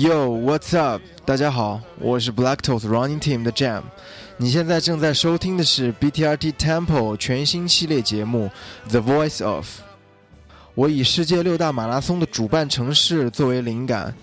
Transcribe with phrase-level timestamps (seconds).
[0.00, 1.02] Yo, what's up？
[1.24, 3.82] 大家好，我是 Black Toes Running Team 的 Jam。
[4.36, 8.48] 你现在正在收听的是 BTRT Temple 全新系列节目
[8.90, 9.66] 《The Voice of》。
[10.76, 14.14] 我以世界六大马拉松的主办城市作为灵感，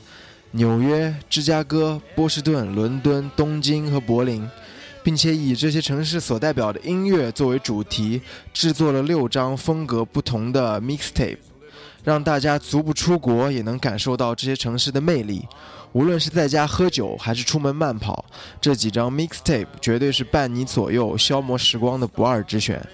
[0.52, 4.50] 纽约、芝加哥、波士顿、伦敦、东京和柏林，
[5.04, 8.22] 并且以这些城市所代表的音乐作为主题，
[8.54, 11.40] 制作了六张风格不同的 mixtape，
[12.06, 15.46] 让大家足不出国也能感受到这些城市的魅力。
[15.92, 18.24] 无论是在家喝酒还是出门慢跑，
[18.62, 22.86] 这几张 mixtape 绝对是伴你左右、消磨时光的不二之选。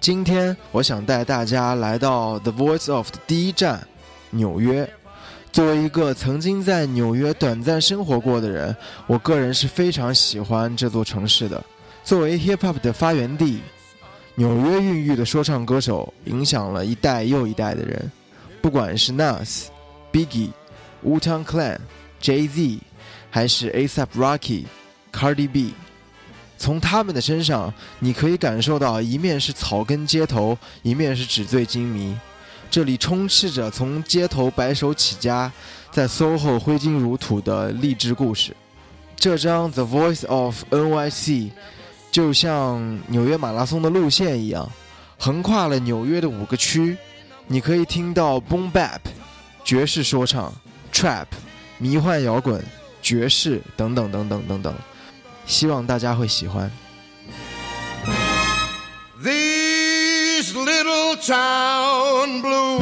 [0.00, 3.86] 今天我想带大家来到 The Voice of 的第一站——
[4.30, 4.88] 纽约。
[5.52, 8.74] 作为一个曾经在纽约短暂生活过的人，
[9.06, 11.62] 我个人是非常喜欢这座城市的。
[12.02, 13.60] 作为 hip hop 的发源地，
[14.40, 18.10] 纽约孕育的说唱歌手影响了一代又一代的人，
[18.62, 19.66] 不管是 Nas、
[20.10, 20.48] Biggie。
[21.04, 21.78] Wu-Tang Clan、
[22.22, 22.78] Jay-Z，
[23.30, 24.64] 还是 A$AP Rocky、
[25.10, 25.72] Cardi B，
[26.58, 32.14] 从他们的身上，你可以感受到一面是草根街头，一面是纸醉金迷。
[32.70, 35.50] 这里充斥着从街头白手起家，
[35.90, 38.54] 在 SOHO 挥金如土的励志故事。
[39.16, 41.28] 这张《The Voice of NYC》
[42.10, 44.68] 就像纽约马拉松的路线一样，
[45.18, 46.96] 横跨了纽约的五个区。
[47.46, 49.00] 你可以听到 Boom Bap、
[49.64, 50.52] 爵士说唱。
[50.92, 51.26] Trap、
[51.78, 52.62] 迷幻摇滚、
[53.00, 54.74] 爵士等等等等等等，
[55.46, 56.68] 希望大家会喜欢。
[59.22, 62.80] These little town blue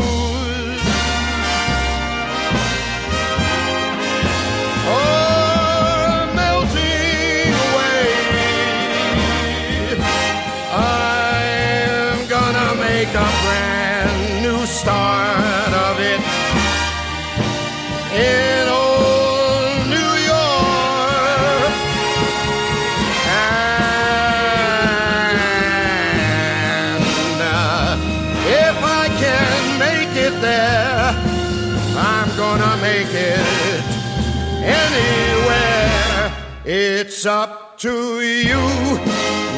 [37.19, 38.61] It's up to you,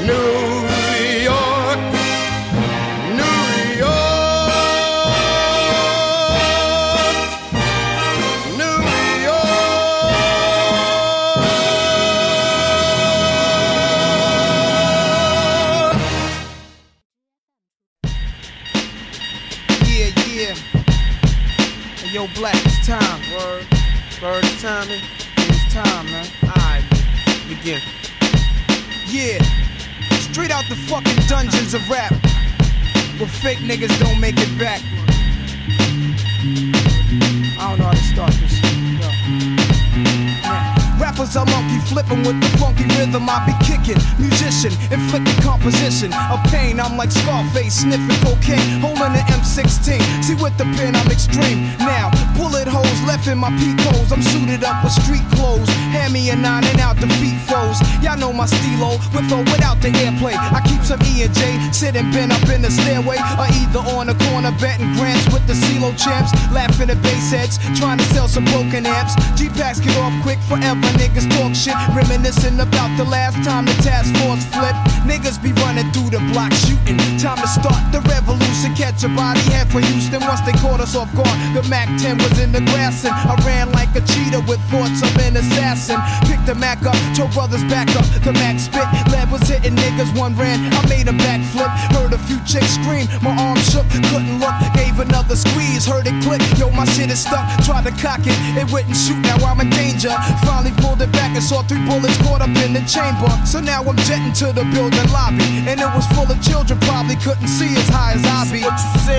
[0.07, 0.70] New
[29.21, 29.37] Yeah.
[30.33, 32.11] Straight out the fucking dungeons of rap.
[33.21, 34.81] Where fake niggas don't make it back.
[37.61, 38.63] I don't know how to start this.
[38.63, 39.59] Man.
[40.99, 44.01] Rappers are monkey flipping with the funky rhythm I be kicking.
[44.17, 46.81] Musician, inflicting composition of pain.
[46.81, 50.01] I'm like Scarface sniffing cocaine, holding an M16.
[50.25, 51.77] See with the pen I'm extreme.
[51.77, 52.11] Now
[52.41, 54.11] bullet holes left in my peak holes.
[54.11, 55.69] I'm suited up with street clothes.
[55.93, 57.77] Hand me a nine and out the feet foes.
[58.01, 60.33] Y'all know my stilo with or without the airplay.
[60.33, 64.09] I keep some E and J sitting bent up in the stairway, or either on
[64.09, 68.27] the corner betting grants with the CeeLo champs, laughing at bass heads, trying to sell
[68.27, 69.13] some broken amps.
[69.37, 70.89] G packs get off quick forever.
[70.97, 74.81] Niggas talk shit, reminiscing about the last time the task force flipped.
[75.05, 76.97] Niggas be running through the block shooting.
[77.21, 78.73] Time to start the revolution.
[78.75, 81.37] Catch a body head for Houston once they caught us off guard.
[81.53, 85.03] The Mac 10 was in the grass and I ran like a cheetah with thoughts
[85.03, 85.99] of an assassin.
[86.29, 88.07] Picked the Mac up, told brothers back up.
[88.23, 90.13] The Mac spit, lead was hitting niggas.
[90.19, 91.71] One ran, I made a backflip.
[91.97, 94.55] Heard a few chicks scream, my arm shook, couldn't look.
[94.75, 96.43] Gave another squeeze, heard it click.
[96.59, 97.47] Yo, my shit is stuck.
[97.65, 99.19] Tried to cock it, it wouldn't shoot.
[99.23, 100.13] Now I'm in danger.
[100.45, 103.31] Finally pulled it back and saw three bullets caught up in the chamber.
[103.47, 105.47] So now I'm jetting to the building lobby.
[105.65, 108.61] And it was full of children, probably couldn't see as high as I be.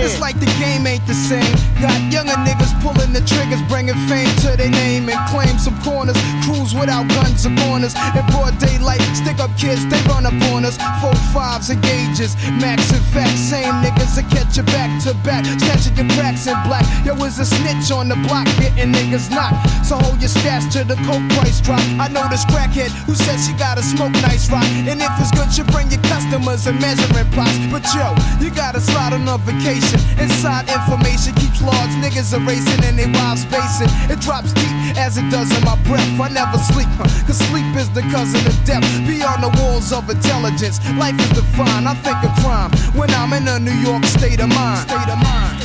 [0.03, 1.55] It's like the game ain't the same.
[1.81, 6.18] Got younger niggas pulling the triggers, bringing fame to their name and claim some corners.
[6.45, 7.98] Crews without guns or corners.
[8.13, 10.77] In broad daylight, stick up kids, they run up on us.
[11.01, 13.42] Four fives and gauges, max and facts.
[13.50, 15.44] Same niggas that catch you back to back.
[15.45, 16.86] Snatching your cracks in black.
[17.06, 19.57] Yo, is a snitch on the block, getting niggas knocked.
[19.86, 21.81] So hold your stash till the coke price drop.
[21.98, 24.69] I know this crackhead who says she gotta smoke nice rock.
[24.86, 27.57] And if it's good, you bring your customers and measuring plots.
[27.74, 30.00] But yo, you gotta slide on a vacation.
[30.21, 33.88] Inside information keeps large niggas erasing racing and they wild spacing.
[34.11, 36.03] It drops deep as it does in my breath.
[36.19, 37.07] I never sleep, huh?
[37.25, 38.83] cause sleep is the cousin of death.
[39.07, 41.88] Beyond the walls of intelligence, life is defined.
[41.88, 44.89] I think of crime when I'm in a New York state of mind.
[44.89, 45.63] State of mind.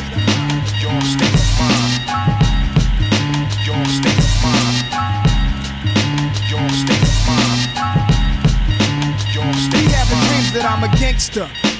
[0.78, 2.06] Your state of mind.
[3.66, 4.86] Your state of mind.
[6.46, 7.58] Your state of mind.
[9.34, 10.30] Your state of having mind.
[10.30, 11.50] dreams that I'm a gangster.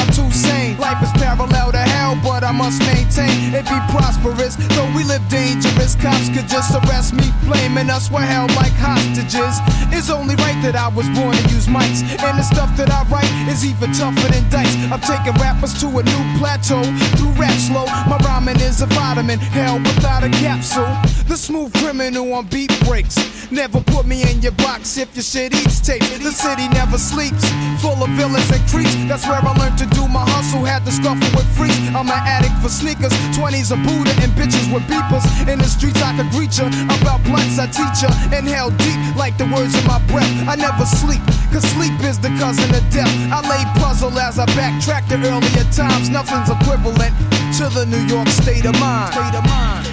[0.00, 0.78] I'm too sane.
[0.78, 4.56] Life is parallel to hell, but I must maintain it be prosperous.
[4.72, 8.10] Though we live dangerous, cops could just arrest me, blaming us.
[8.10, 9.60] We're held like hostages.
[9.92, 13.04] It's only right that I was born to use mics, and the stuff that I
[13.12, 14.72] write is even tougher than dice.
[14.88, 16.80] I'm taking rappers to a new plateau
[17.20, 17.84] through rap slow.
[18.08, 20.88] My rhyming is a vitamin, hell without a capsule.
[21.28, 23.16] The smooth criminal on beat breaks.
[23.50, 26.02] Never put me in your box if your shit eats tape.
[26.22, 27.44] The city never sleeps,
[27.82, 28.94] full of villains and creeps.
[29.10, 30.64] That's where I learned to do my hustle.
[30.64, 31.76] Had to scuffle with freaks.
[31.94, 35.24] I'm an addict for sneakers, 20s a Buddha and bitches with beepers.
[35.48, 36.68] In the streets I could greet ya.
[37.00, 38.10] About blunts I teach ya.
[38.30, 40.30] Inhale deep like the words in my breath.
[40.48, 41.22] I never sleep,
[41.52, 43.10] cause sleep is the cousin of death.
[43.30, 46.08] I lay puzzle as I backtrack to earlier times.
[46.08, 47.14] Nothing's equivalent
[47.58, 49.14] to the New York state of mind.
[49.14, 49.86] State of mind.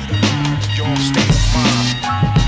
[0.97, 2.46] State of mind.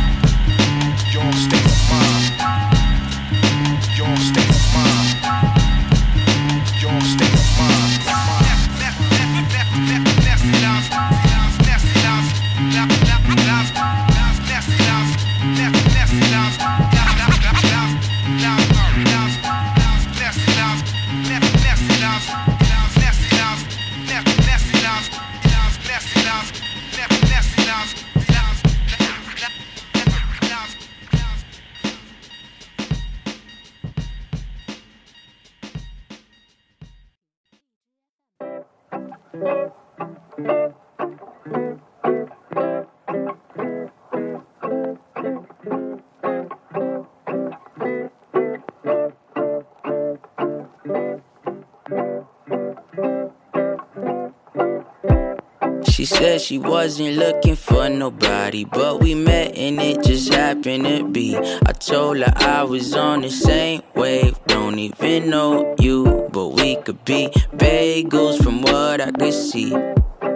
[56.40, 61.38] Said she wasn't looking for nobody, but we met and it just happened to be.
[61.38, 66.78] I told her I was on the same wave, don't even know you, but we
[66.78, 69.76] could be bagels from what I could see.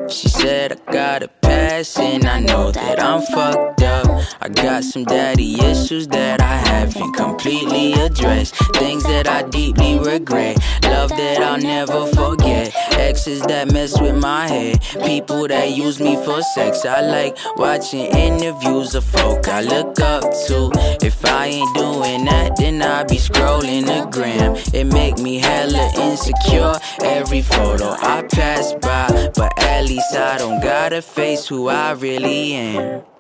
[0.10, 4.03] She said I got a pass and I know that I'm fucked up.
[4.42, 8.56] I got some daddy issues that I haven't completely addressed.
[8.76, 10.58] Things that I deeply regret.
[10.84, 12.74] Love that I'll never forget.
[12.94, 14.82] Exes that mess with my head.
[15.06, 16.86] People that use me for sex.
[16.86, 20.72] I like watching interviews of folk I look up to.
[21.02, 24.56] If I ain't doing that, then I be scrolling the gram.
[24.74, 26.74] It make me hella insecure.
[27.02, 32.54] Every photo I pass by, but at least I don't gotta face who I really
[32.54, 33.13] am.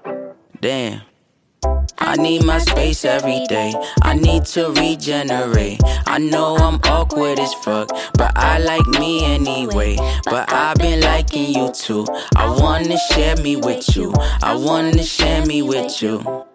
[0.63, 1.01] Damn.
[1.97, 3.73] I need my space every day.
[4.01, 5.81] I need to regenerate.
[6.07, 9.97] I know I'm awkward as fuck, but I like me anyway.
[10.23, 12.07] But I've been liking you too.
[12.37, 14.13] I wanna share me with you.
[14.41, 16.45] I wanna share me with you.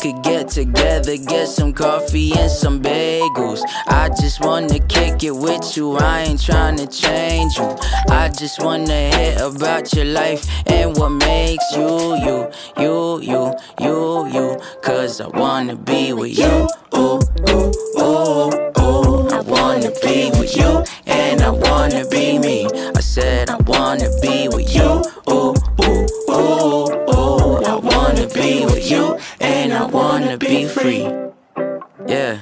[0.00, 3.62] Could get together, get some coffee and some bagels.
[3.86, 5.96] I just wanna kick it with you.
[5.96, 7.76] I ain't tryna change you.
[8.10, 14.26] I just wanna hear about your life and what makes you you, you, you, you,
[14.28, 14.60] you.
[14.82, 16.68] Cause I wanna be with you.
[16.94, 19.28] Ooh, ooh, ooh, ooh.
[19.30, 22.66] I wanna be with you, and I wanna be me.
[22.94, 25.02] I said I wanna be with you,
[29.44, 31.06] and I wanna be free.
[32.06, 32.38] Yeah.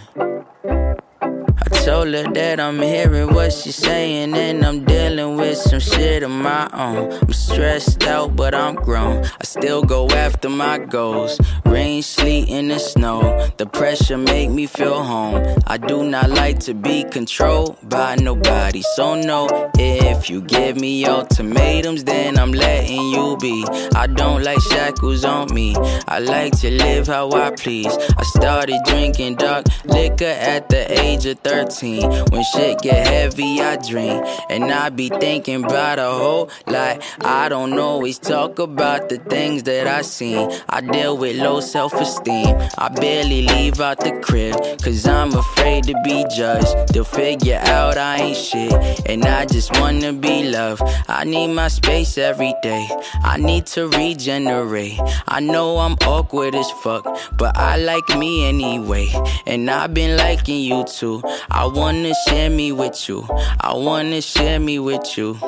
[1.85, 6.69] Her that I'm hearing what she's saying and I'm dealing with some shit of my
[6.73, 7.13] own.
[7.13, 9.25] I'm stressed out, but I'm grown.
[9.25, 11.41] I still go after my goals.
[11.65, 13.51] Rain, sleet, and the snow.
[13.57, 15.43] The pressure make me feel home.
[15.67, 18.83] I do not like to be controlled by nobody.
[18.95, 23.67] So no, if you give me ultimatums, then I'm letting you be.
[23.97, 25.75] I don't like shackles on me.
[26.07, 27.97] I like to live how I please.
[28.17, 31.72] I started drinking dark liquor at the age of 13.
[31.81, 34.23] When shit get heavy, I dream.
[34.51, 37.03] And I be thinking about a whole lot.
[37.23, 40.53] I don't always talk about the things that I seen.
[40.69, 42.57] I deal with low self esteem.
[42.77, 46.93] I barely leave out the crib, cause I'm afraid to be judged.
[46.93, 48.73] They'll figure out I ain't shit.
[49.09, 50.83] And I just wanna be loved.
[51.09, 52.87] I need my space every day.
[53.23, 55.01] I need to regenerate.
[55.27, 57.05] I know I'm awkward as fuck,
[57.39, 59.09] but I like me anyway.
[59.47, 61.23] And I've been liking you too.
[61.51, 63.27] I wanna share me with you.
[63.61, 65.39] I wanna share me with you.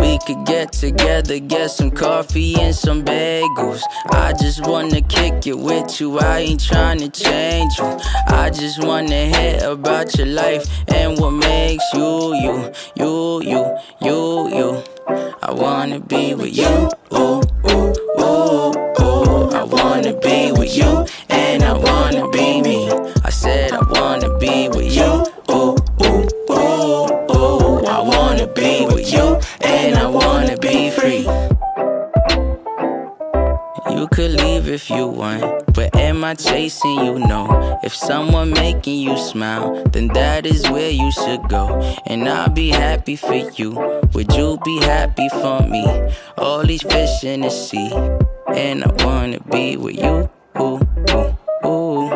[0.00, 3.82] We could get together, get some coffee and some bagels.
[4.10, 6.18] I just wanna kick it with you.
[6.18, 7.98] I ain't trying to change you.
[8.28, 14.48] I just wanna hear about your life and what makes you, you, you, you, you,
[14.56, 14.82] you.
[15.42, 16.90] I wanna be with you.
[36.78, 37.18] Chasing you?
[37.18, 41.80] know If someone making you smile, then that is where you should go.
[42.06, 43.72] And I'll be happy for you.
[44.14, 45.84] Would you be happy for me?
[46.36, 47.90] All these fish in the sea,
[48.54, 50.30] and I wanna be with you.
[50.60, 50.80] Ooh,
[51.10, 52.10] ooh, ooh.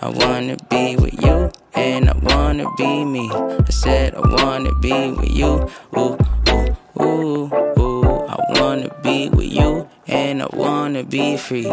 [0.00, 3.30] I wanna be with you, and I wanna be me.
[3.32, 5.68] I said I wanna be with you.
[5.96, 6.16] Ooh,
[6.48, 8.04] ooh, ooh, ooh.
[8.28, 11.72] I wanna be with you, and I wanna be free.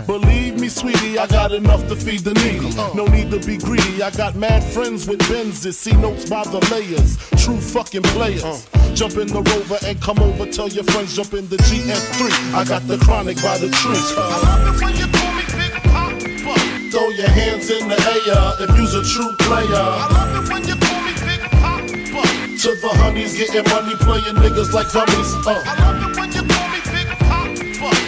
[0.05, 2.73] Believe me, sweetie, I got enough to feed the needy.
[2.95, 4.01] No need to be greedy.
[4.01, 5.73] I got mad friends with Benzes.
[5.73, 7.17] See notes by the layers.
[7.43, 8.67] True fucking players.
[8.93, 10.45] Jump in the rover and come over.
[10.51, 12.53] Tell your friends jump in the GS3.
[12.53, 13.97] I got the chronic by the tree.
[14.17, 16.91] I love it when you call me Big Papa.
[16.91, 19.67] Throw your hands in the air if you's a true player.
[19.71, 21.87] I love it when you call me Big Papa.
[22.61, 25.31] To the honeys getting money, playing niggas like dummies.
[25.47, 25.81] Uh.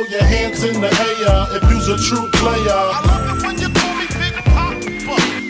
[0.00, 2.72] Throw your hands in the air if you's a true player.
[2.72, 4.80] I love it when you call me Big Papa.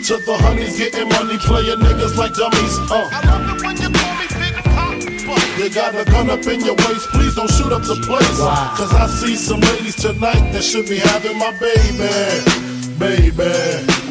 [0.03, 2.77] To the honeys getting money, playing niggas like dummies.
[2.91, 3.07] Uh.
[3.13, 5.57] I love it when you call me Big Papa.
[5.57, 8.39] You got a gun up in your waist, please don't shoot up the place.
[8.75, 14.10] Cause I see some ladies tonight that should be having my baby, baby.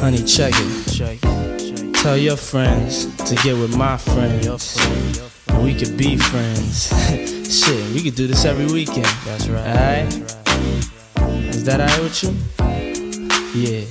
[0.00, 1.94] Honey, check it.
[1.94, 4.76] Tell your friends to get with my friends.
[5.48, 6.88] And we could be friends.
[7.50, 9.06] Shit, we could do this every weekend.
[9.24, 9.66] That's right.
[9.66, 10.12] Alright?
[11.54, 12.30] Is that alright with you?
[13.54, 13.84] Yeah.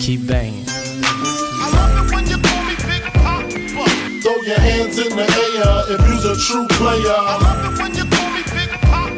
[0.00, 0.64] Keep banging.
[0.68, 3.88] I love it when you call me Big Papa.
[4.20, 7.14] Throw your hands in the air if you's a true player.
[7.16, 9.16] I love it when you call me Big Papa.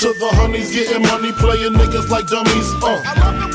[0.00, 2.68] To the honeys getting money, playing niggas like dummies.
[2.82, 3.49] Uh.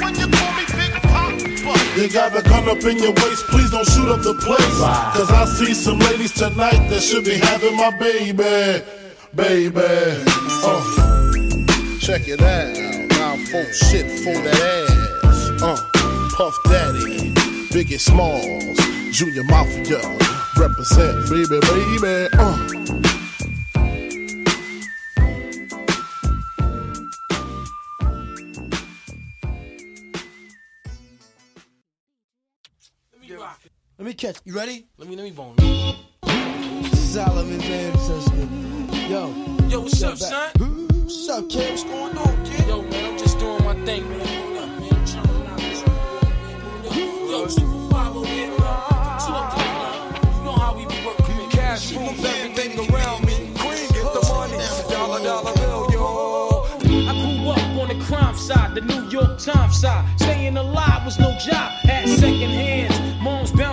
[1.96, 4.80] You got a gun up in your waist, please don't shoot up the place.
[5.16, 8.84] Cause I see some ladies tonight that should be having my baby,
[9.34, 9.80] baby.
[10.62, 10.82] Uh.
[12.02, 12.76] Check it out.
[13.12, 14.92] Now full shit for that
[15.24, 15.62] ass.
[15.64, 15.78] Uh.
[16.36, 17.32] Puff Daddy,
[17.72, 18.78] Biggie Smalls,
[19.16, 20.02] Junior Mafia,
[20.58, 22.28] represent, baby, baby.
[22.34, 22.85] Uh.
[34.06, 34.38] Let me catch.
[34.46, 34.86] You ready?
[35.00, 35.58] Let me let me bone.
[36.94, 38.48] Solomon ancestor.
[39.10, 39.34] Yo.
[39.68, 40.56] Yo, what's up, back.
[40.56, 40.88] son?
[41.02, 41.72] What's up, kid?
[41.72, 42.68] What's going on, kid?
[42.68, 44.20] Yo, man, I'm just doing my thing, man.
[44.20, 44.94] What up, man?
[44.94, 47.32] I'm chilling out this man.
[47.32, 48.60] Yo, Super Five over here, man.
[49.26, 50.38] Chill up to the line.
[50.38, 51.50] You know how we be man.
[51.50, 53.34] Cash moves everything around me.
[53.58, 54.58] Queen get the money,
[54.88, 56.68] dollar dollar bill, yo.
[56.86, 60.06] I grew up on the crime side, the New York Times side.
[60.20, 63.06] Staying alive was no job, had second hands.
[63.26, 63.52] Moms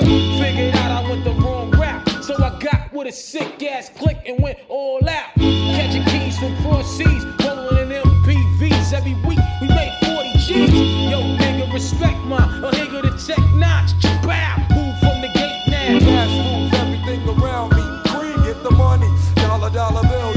[0.00, 2.24] Figured out I went the wrong route.
[2.24, 5.34] So I got with a sick ass click and went all out.
[5.36, 7.24] Catching keys from cross seas.
[7.44, 8.92] Rolling in MPVs.
[8.92, 10.72] Every week we made 40 G's.
[11.10, 13.92] Yo, nigga, respect my a nigga to tech notch.
[14.22, 14.56] Bow.
[14.74, 15.98] Move from the gate now.
[15.98, 17.82] Cash moves everything around me.
[18.10, 20.35] Queen get the money, dollar dollar bill,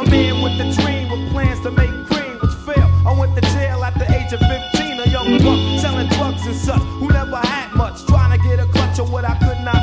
[0.00, 2.88] A man with a dream, with plans to make cream, which fail.
[3.06, 6.56] I went to jail at the age of 15, a young buck selling drugs and
[6.56, 9.82] such, who never had much, trying to get a clutch of what I could not.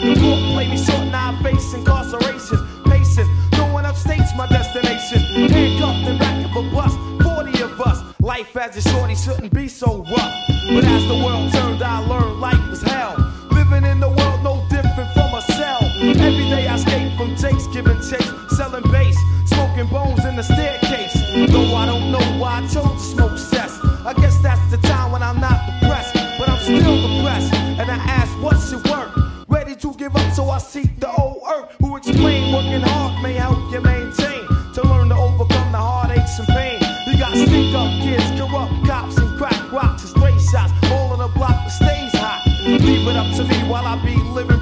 [0.00, 2.56] The court played me short, now I face incarceration.
[2.86, 5.20] Pacing, going upstate's my destination.
[5.50, 8.02] Handcuffed in back of a bus, 40 of us.
[8.20, 10.34] Life as a shorty shouldn't be so rough.
[10.72, 12.00] But as the world turned, I
[21.54, 23.78] Though I don't know why I chose to smoke cess.
[24.04, 27.54] I guess that's the time when I'm not depressed, but I'm still depressed.
[27.54, 29.14] And I ask, what's your work?
[29.46, 31.70] Ready to give up, so I seek the old earth.
[31.78, 34.42] Who explain working hard may help you maintain.
[34.74, 36.80] To learn to overcome the heartaches and pain.
[37.06, 40.72] You got stick up kids, corrupt cops, and crack rocks and stray shots.
[40.90, 42.42] All on the block that stays hot.
[42.66, 44.53] Leave it up to me while I be living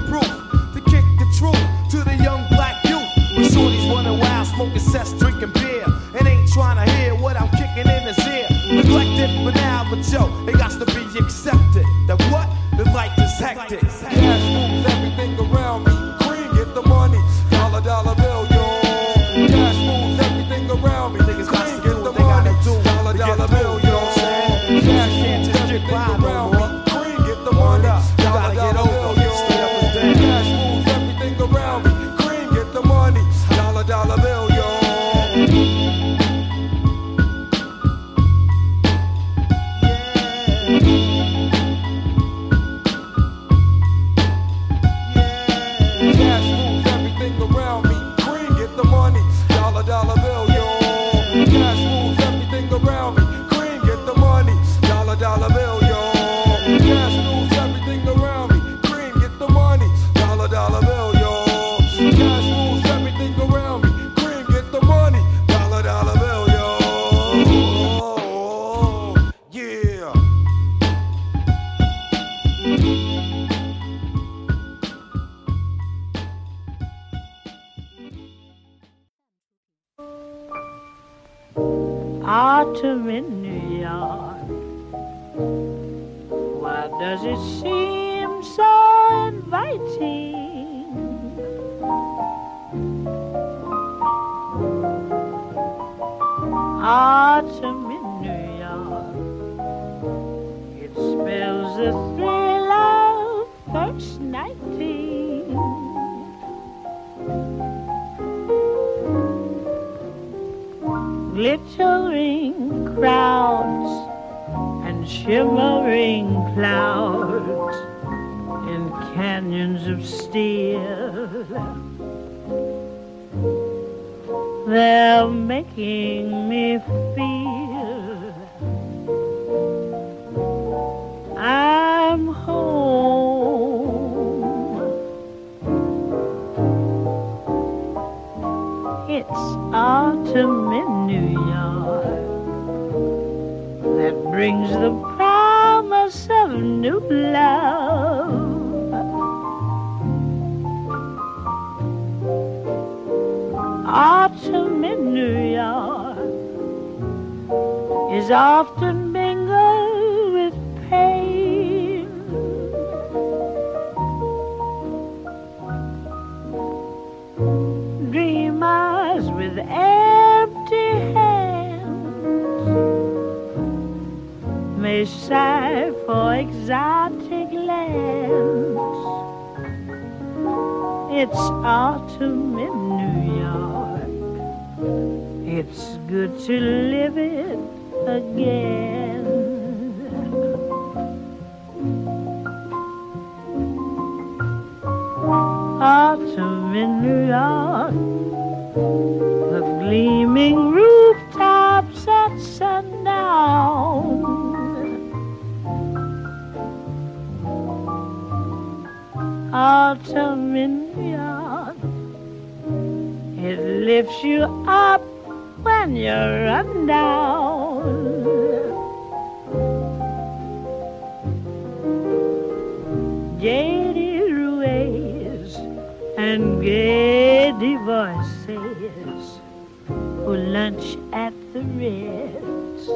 [228.95, 229.41] voices
[229.87, 232.89] who lunch at the Ritz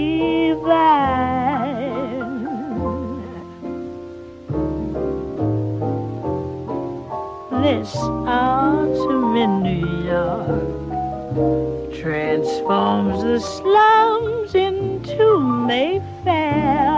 [7.62, 16.96] This autumn in New York transforms the slums into Mayfair.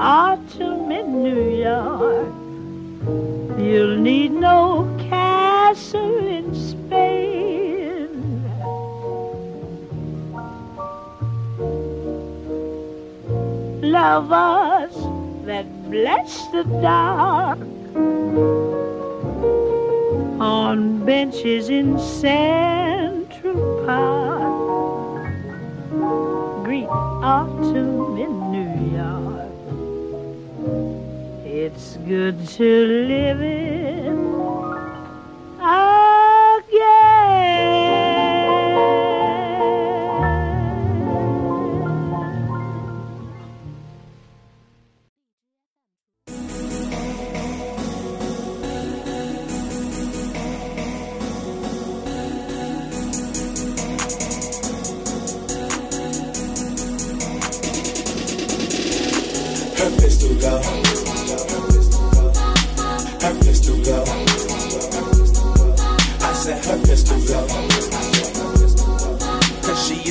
[0.00, 2.34] Autumn in New York,
[3.60, 8.08] you'll need no castle in Spain.
[13.82, 14.96] Lovers
[15.46, 17.60] that bless the dark
[20.42, 25.22] on benches in Central Park.
[26.64, 29.52] Greet autumn in New York.
[31.46, 34.08] It's good to live it
[36.58, 37.91] again.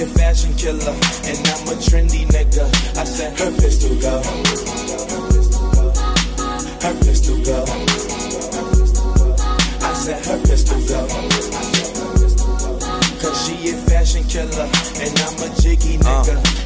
[0.02, 0.96] A fashion killer
[1.30, 2.66] and I'm a trendy nigga.
[2.98, 4.22] I said her pistol go.
[6.82, 7.64] Her pistol go.
[9.86, 11.08] I said her pistol go.
[13.22, 14.70] Cause she a fashion killer
[15.04, 16.02] and I'm a jiggy uh.
[16.02, 16.08] nigga.
[16.08, 16.61] I said said,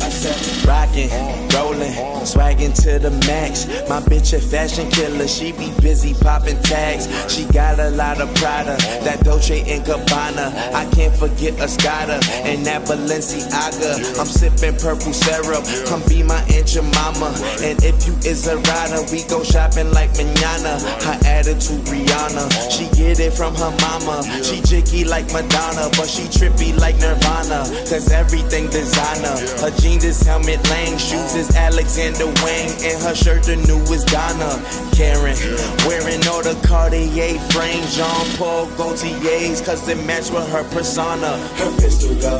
[0.65, 1.09] rockin',
[1.53, 1.93] rollin',
[2.25, 3.65] swaggin' to the max.
[3.89, 7.07] My bitch a fashion killer, she be busy poppin' tags.
[7.33, 10.73] She got a lot of Prada, that Dolce and Gabbana.
[10.73, 14.19] I can't forget Escada and that Balenciaga.
[14.19, 17.31] I'm sippin' purple syrup, come be my Aunt mama.
[17.61, 20.79] And if you is a rider, we go shopping like manana.
[21.05, 24.23] Her attitude Rihanna, she get it from her mama.
[24.43, 27.63] She jicky like Madonna, but she trippy like Nirvana.
[27.89, 29.35] Cause everything designer.
[29.61, 34.62] Her jeans is Helmut Lang, shoes is Alexander Wang, and her shirt the newest Donna.
[34.93, 35.36] Karan,
[35.88, 41.38] wearing all the Cartier frames, Jean Paul Gaultier's, cause they match with her persona.
[41.58, 42.38] Her pistol go.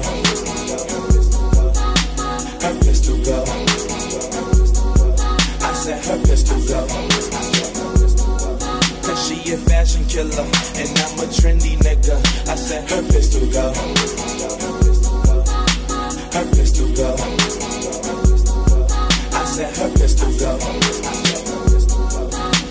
[2.62, 3.44] Her pistol go.
[5.66, 6.86] I said her pistol go.
[9.06, 10.46] Cause she a fashion killer,
[10.78, 12.18] and I'm a trendy nigga.
[12.48, 13.74] I said her pistol go.
[16.32, 17.55] Her pistol go.
[19.56, 21.25] Said her pistol go.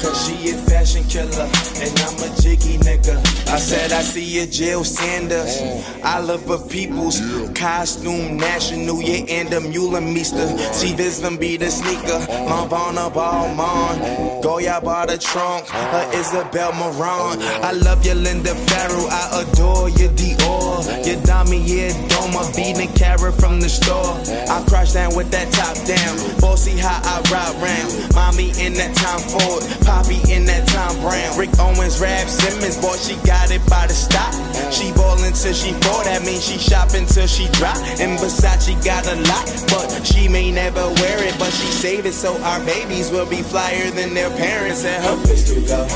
[0.05, 1.49] Cause she a fashion killer,
[1.81, 3.17] and I'm a jiggy nigga.
[3.49, 6.05] I said I see a Jil Sanders, mm.
[6.05, 7.23] Oliver Peoples,
[7.55, 10.59] costume national, yeah, and Ann Demeulemeester.
[10.75, 10.97] See mm.
[10.99, 12.49] this them be the sneaker, mm.
[12.49, 17.41] Lavana Balmain, Goyard by the trunk, her Isabel Marant.
[17.41, 22.93] Oh, I love your Linda Farrow, I adore your Dior, your Dami, yeah, Doma, beating
[22.95, 24.21] carrot from the store.
[24.53, 28.15] I crash down with that top down, bossy how I ride round.
[28.15, 29.63] Mommy in that Tom Ford,
[29.95, 31.39] Poppy in that Thom Browne.
[31.39, 34.35] Rick Owens, Raf Simons, boy, she got it by the stop.
[34.75, 37.79] She ballin' till she fall, that means she shopping till she drop.
[38.03, 42.13] And Versace got a lot, but she may never wear it, but she save it
[42.13, 44.85] so our babies will be flyer than their parents.
[44.85, 45.87] And her pistol go.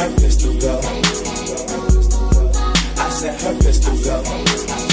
[0.00, 0.80] Her pistol go.
[2.96, 4.83] I said her pistol go.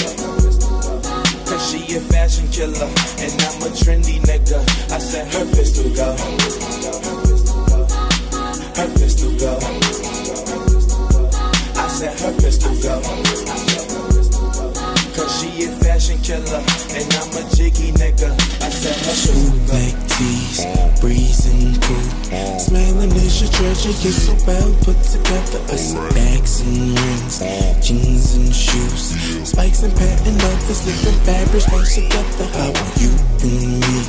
[1.93, 2.87] A fashion killer,
[3.19, 4.59] and I'm a trendy nigga.
[4.93, 6.15] I said her pistol go.
[8.77, 9.59] Her pistol go.
[11.75, 13.70] I said her pistol go.
[15.15, 16.63] Cause she a fashion killer,
[16.95, 18.31] and I'm a jiggy nigga.
[18.63, 19.35] I said her go.
[19.67, 20.63] Black tees,
[21.01, 22.59] breezing cool.
[22.59, 25.59] Smiling is your treasure, you're so well put together.
[25.67, 27.39] I bags and rings,
[27.85, 32.47] jeans and shoes, spikes and patent leathers, different fabrics mixed together.
[32.55, 33.11] How are you
[33.43, 33.99] and me,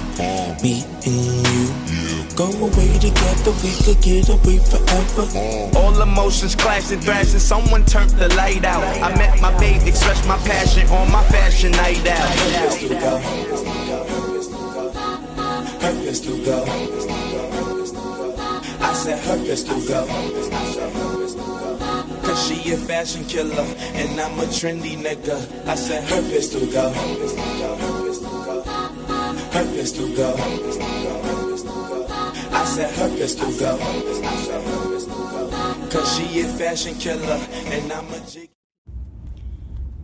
[0.63, 2.13] me and you?
[2.37, 5.27] Go away together, we could get away forever.
[5.37, 5.79] Uh.
[5.79, 7.41] All emotions clashing, thrashing.
[7.41, 8.83] Someone turned the light out.
[9.03, 12.29] I met my babe, expressed my passion on my fashion night out.
[12.39, 13.19] Her pistol go.
[15.81, 16.65] Her pistol go.
[18.81, 20.07] I said her pistol go.
[22.23, 23.67] Cause she a fashion killer,
[24.01, 25.39] and I'm a trendy nigga.
[25.67, 26.93] I said her pistol go.
[29.53, 30.35] Her pistol go.
[32.55, 33.79] I said her pistol go.
[35.91, 38.51] Cause she a fashion killer, and I'm a jig.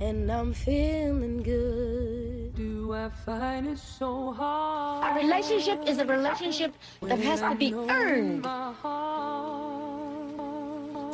[0.00, 2.54] and I'm feeling good.
[2.54, 5.16] Do I find it so hard?
[5.16, 8.46] A relationship is a relationship that has to be earned.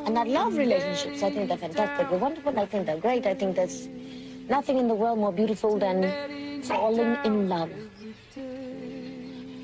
[0.07, 1.23] And I love relationships.
[1.25, 2.09] I think they're fantastic.
[2.09, 2.59] They're wonderful.
[2.59, 3.27] I think they're great.
[3.27, 3.89] I think there's
[4.49, 7.71] nothing in the world more beautiful than falling in love.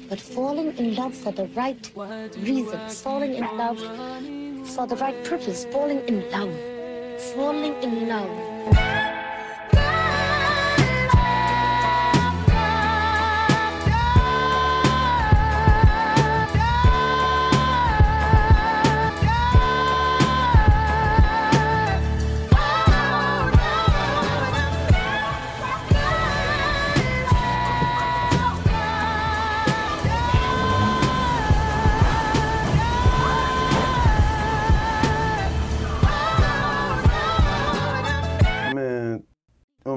[0.09, 1.91] But falling in love for the right
[2.39, 3.79] reasons, falling in love
[4.69, 6.53] for the right purpose, falling in love,
[7.31, 9.22] falling in love.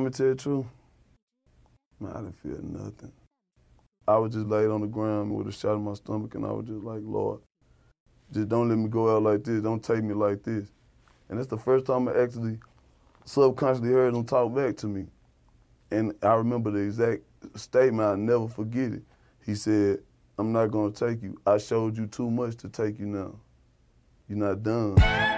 [0.06, 0.66] Me tell you the truth?
[2.00, 3.12] Man, I didn't feel nothing.
[4.08, 6.52] I was just laid on the ground with a shot in my stomach, and I
[6.52, 7.42] was just like, Lord,
[8.32, 9.62] just don't let me go out like this.
[9.62, 10.72] Don't take me like this.
[11.30, 12.60] And it's the first time I actually
[13.26, 15.08] subconsciously heard him talk back to me.
[15.90, 17.24] And I remember the exact
[17.56, 18.08] statement.
[18.08, 19.04] I'll never forget it.
[19.44, 20.00] He said,
[20.38, 21.40] I'm not gonna take you.
[21.46, 23.40] I showed you too much to take you now.
[24.28, 25.35] You're not done.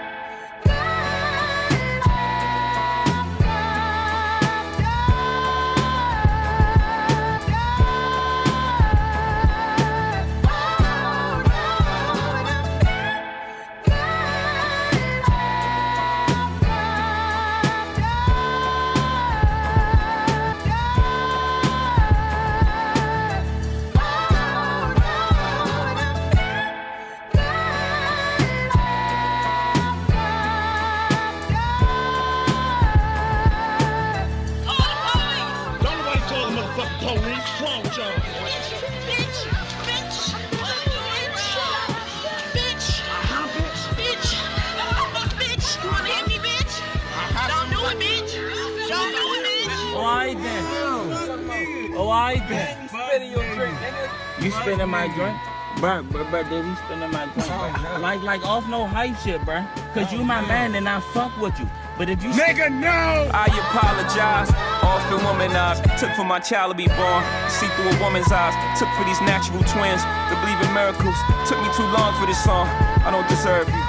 [51.98, 52.88] Alright then.
[52.92, 53.32] Then.
[53.32, 54.44] Your drink, nigga.
[54.44, 55.36] You spinning my drink?
[55.78, 58.00] Bruh, bruh, bruh, dude, you spinning my drink, bruh.
[58.00, 59.66] Like, like off no hype shit, bruh.
[59.94, 61.68] Cause you my man and I fuck with you.
[61.98, 63.26] But if you Nigga, no!
[63.34, 64.46] I apologize,
[64.86, 65.82] often womanized.
[65.98, 68.54] Took for my child to be born, see through a woman's eyes.
[68.78, 71.18] Took for these natural twins to believe in miracles.
[71.50, 72.70] Took me too long for this song,
[73.02, 73.82] I don't deserve you.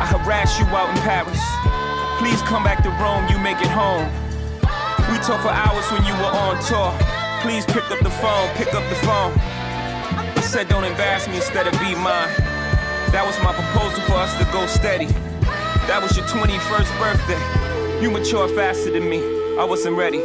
[0.00, 1.36] I harass you out in Paris.
[2.16, 4.08] Please come back to Rome, you make it home.
[5.12, 6.96] We talked for hours when you were on tour.
[7.44, 9.36] Please pick up the phone, pick up the phone.
[10.32, 12.32] I said don't embarrass me instead of be mine.
[13.12, 15.12] That was my proposal for us to go steady.
[15.86, 17.38] That was your 21st birthday.
[18.02, 19.22] You mature faster than me.
[19.54, 20.18] I wasn't ready,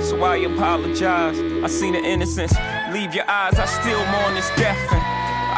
[0.00, 1.36] so I apologize.
[1.36, 2.54] I seen the innocence
[2.94, 3.58] leave your eyes.
[3.58, 5.02] I still mourn this death, and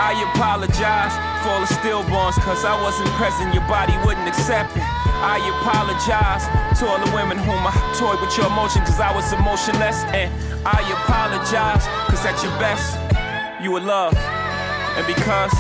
[0.01, 1.13] I apologize
[1.45, 3.53] for all the stillborns, cause I wasn't present.
[3.53, 4.83] Your body wouldn't accept it.
[5.21, 6.49] I apologize
[6.81, 10.09] to all the women whom I toyed with your emotion, cause I was emotionless.
[10.17, 10.33] And
[10.65, 12.97] I apologize, cause at your best,
[13.63, 14.17] you were love.
[14.97, 15.53] And because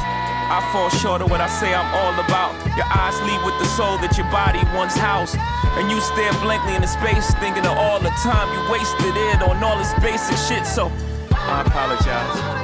[0.50, 2.58] I fall short of what I say I'm all about.
[2.76, 5.36] Your eyes leave with the soul that your body once housed.
[5.78, 9.62] And you stare blankly into space, thinking of all the time you wasted it on
[9.62, 10.66] all this basic shit.
[10.66, 10.90] So
[11.30, 12.59] I apologize.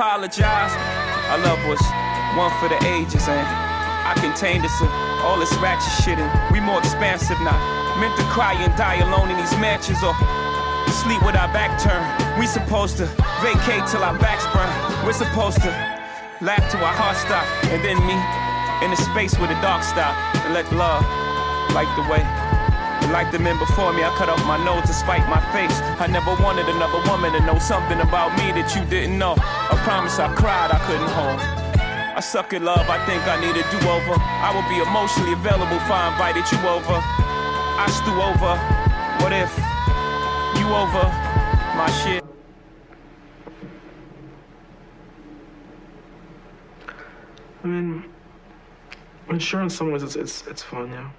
[0.00, 0.72] Apologize.
[1.28, 1.80] Our love was
[2.32, 4.72] one for the ages, and I contained us
[5.20, 7.60] all this ratchet shit, and we more expansive now.
[8.00, 10.16] Meant to cry and die alone in these mansions, or
[11.04, 12.08] sleep with our back turned.
[12.40, 13.04] We supposed to
[13.44, 14.72] vacate till our backs burn.
[15.04, 15.70] We're supposed to
[16.40, 18.16] laugh till our hearts stop, and then me
[18.80, 20.16] in the space where the dark stop,
[20.48, 21.04] and let love
[21.76, 22.39] light the way.
[23.10, 25.76] Like the men before me, I cut off my nose to spite my face.
[25.98, 29.34] I never wanted another woman to know something about me that you didn't know.
[29.36, 31.40] I promise I cried, I couldn't hold.
[32.16, 34.14] I suck at love, I think I need a do-over.
[34.14, 37.02] I will be emotionally available if I invited you over.
[37.82, 38.54] I stew over.
[39.22, 39.50] What if
[40.58, 41.04] you over
[41.76, 42.22] my shit?
[47.62, 48.04] I mean,
[49.38, 51.10] sure, in some ways it's it's it's fun, yeah.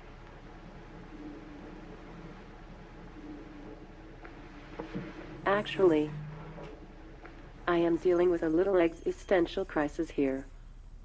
[5.46, 6.12] Actually,
[7.68, 10.46] I am dealing with a little existential crisis here.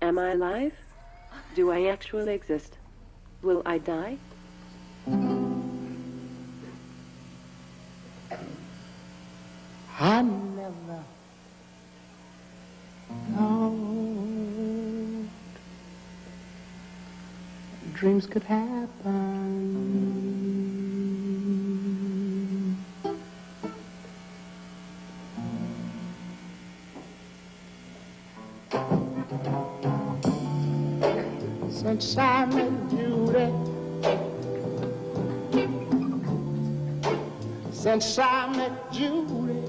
[0.02, 0.74] Am I alive?
[1.54, 2.76] Do I actually exist?
[3.42, 4.18] Will I die?
[9.98, 11.02] I never
[13.34, 13.72] thought
[17.94, 20.45] dreams could happen.
[31.70, 33.52] Since I met Judy,
[37.70, 39.62] since I met Judy.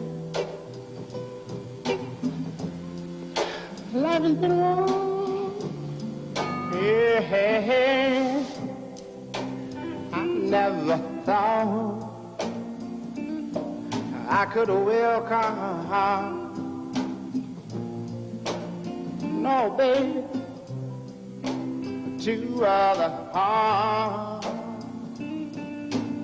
[3.94, 5.54] Life has been wrong.
[6.74, 8.44] Yeah,
[10.12, 12.04] I never thought
[14.28, 16.37] I could welcome.
[19.48, 20.24] no, baby.
[22.26, 24.46] To other heart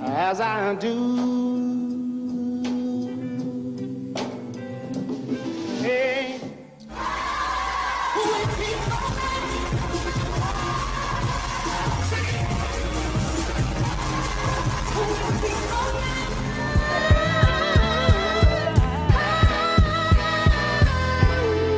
[0.02, 0.96] as I do.
[5.82, 6.40] Hey.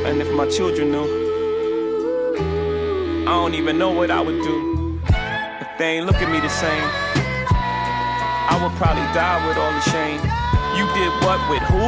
[0.06, 1.25] And if my children knew
[3.46, 6.82] don't even know what I would do if they ain't look at me the same.
[8.50, 10.18] I would probably die with all the shame.
[10.74, 11.86] You did what with who?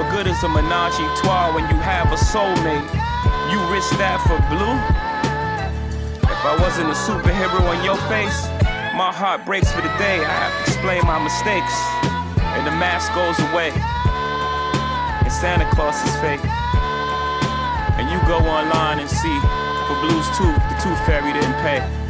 [0.00, 2.88] What good is a menage a trois when you have a soulmate?
[3.52, 4.72] You risk that for blue?
[6.24, 8.48] If I wasn't a superhero on your face,
[8.96, 10.24] my heart breaks for the day.
[10.24, 11.76] I have to explain my mistakes,
[12.56, 16.40] and the mask goes away, and Santa Claus is fake.
[18.00, 19.59] And you go online and see
[19.90, 22.09] for Blues 2, the Tooth Fairy didn't pay.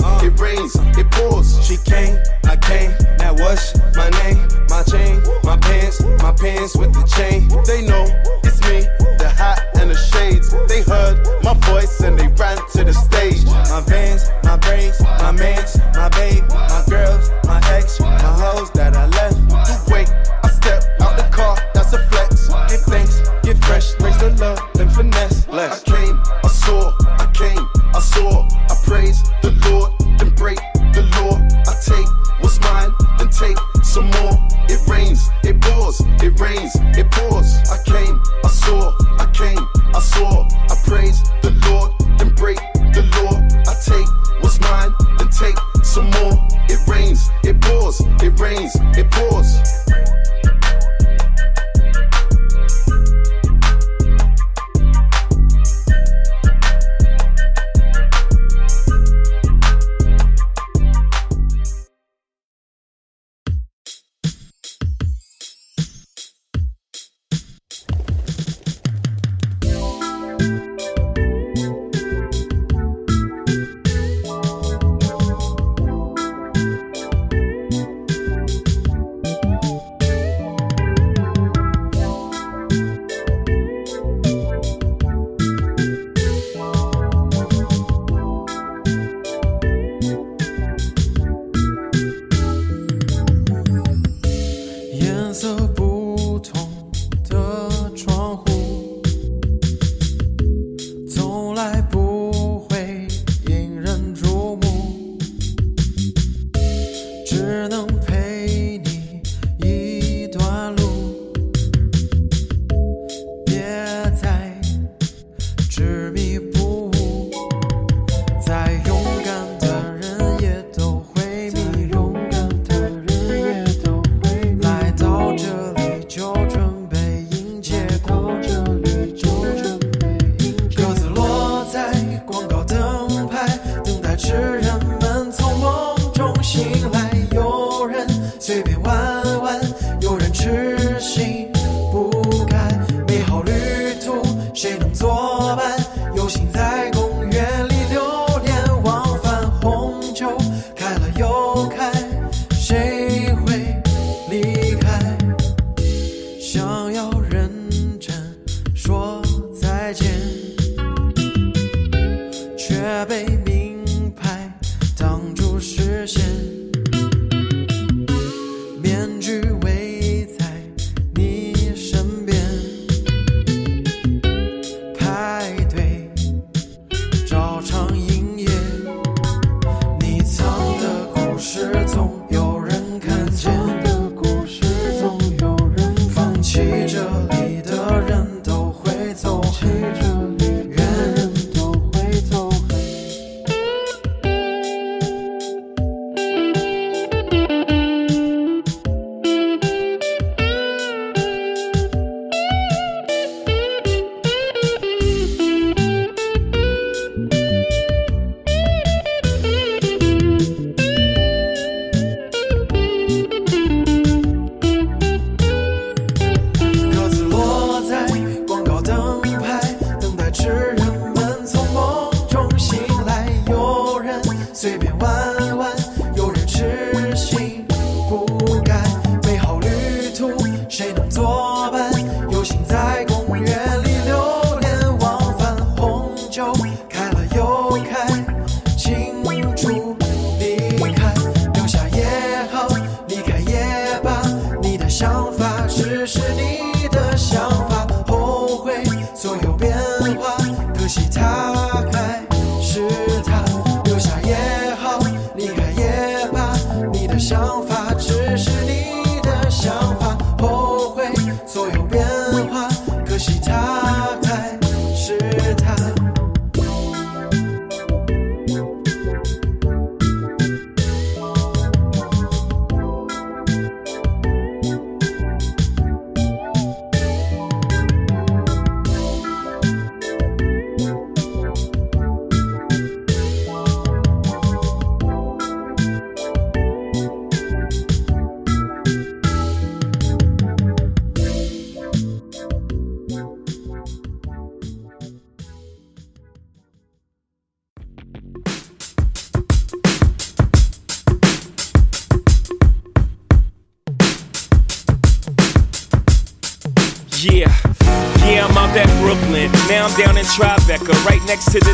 [0.00, 1.66] pours, it rains, it pours.
[1.66, 6.92] She came, I came, that was my name, my chain, my pants, my pants with
[6.94, 7.48] the chain.
[7.66, 8.04] They know
[8.42, 8.86] it's me,
[9.18, 10.50] the hat and the shades.
[10.68, 13.44] They heard my voice and they ran to the stage.
[13.44, 16.73] My veins, my brains, my mans, my babe, my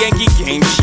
[0.00, 0.31] Yankee.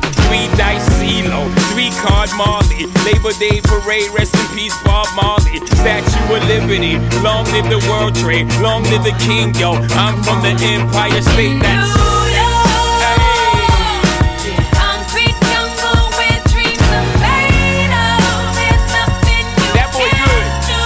[0.00, 2.86] Three dice CeeLo, three card Marley.
[3.04, 5.60] Labor Day parade, rest in peace, Bob Marley.
[5.66, 9.72] Statue of Liberty, long live the World Trade, long live the King, yo.
[9.98, 11.60] I'm from the Empire State.
[11.60, 11.92] That's
[14.72, 18.56] Concrete jungle where dreams are made of.
[18.56, 20.80] There's nothing you can't do.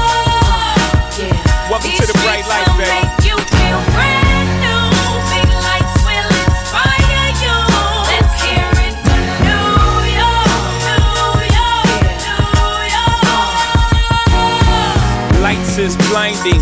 [1.72, 3.07] Welcome to the bright light, baby.
[16.48, 16.62] New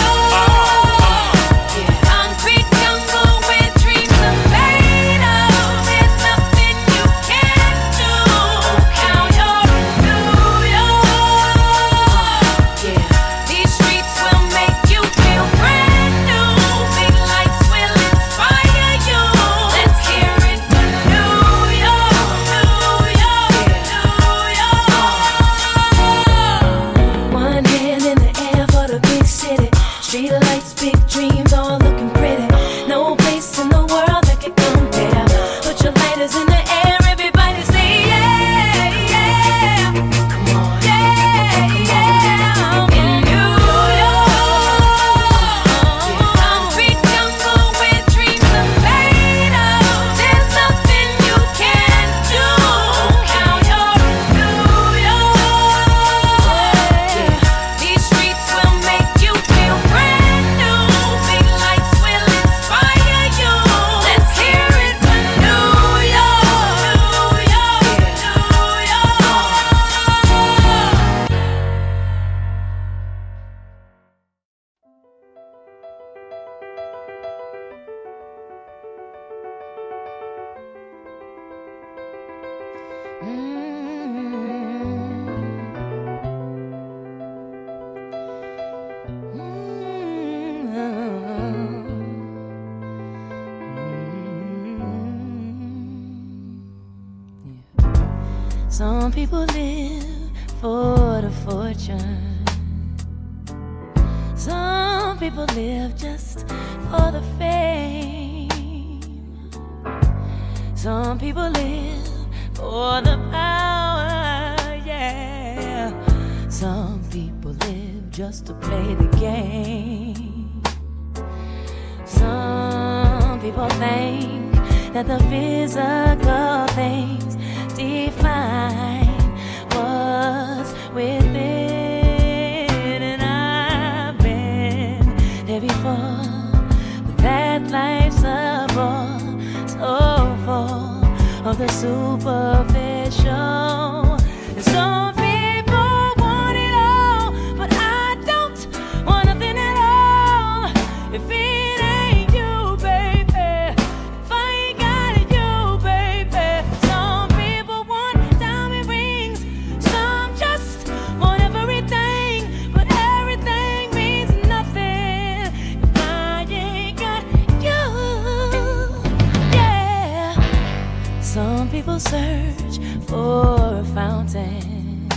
[173.11, 175.09] For a fountain.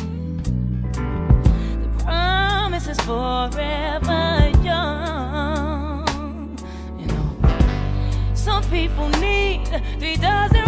[1.82, 6.04] The promise is forever young.
[6.98, 9.68] You know, some people need
[10.00, 10.63] three dozen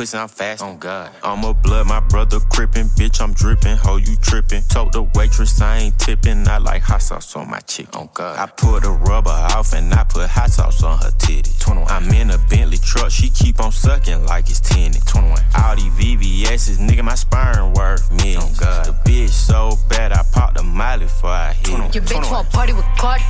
[0.00, 0.62] pussy, I'm fast.
[0.62, 1.10] On God.
[1.22, 2.88] I'm a blood, my brother crippin'.
[2.96, 3.76] Bitch, I'm drippin'.
[3.76, 4.62] Ho, you trippin'.
[4.68, 6.48] Told the waitress I ain't tippin'.
[6.48, 7.94] I like hot sauce on my chick.
[7.94, 8.38] On God.
[8.38, 11.50] I pull the rubber off and I put hot sauce on her titty.
[11.58, 11.90] 21.
[11.90, 13.10] I'm in a Bentley truck.
[13.10, 15.06] She keep on sucking like it's tinted.
[15.06, 15.38] 21.
[15.58, 18.44] All these VVS's, nigga, my sperm worth millions.
[18.44, 18.86] On God.
[18.86, 21.94] The bitch so bad, I popped a molly before I hit it.
[21.94, 23.24] Your bitch want party with Cardi.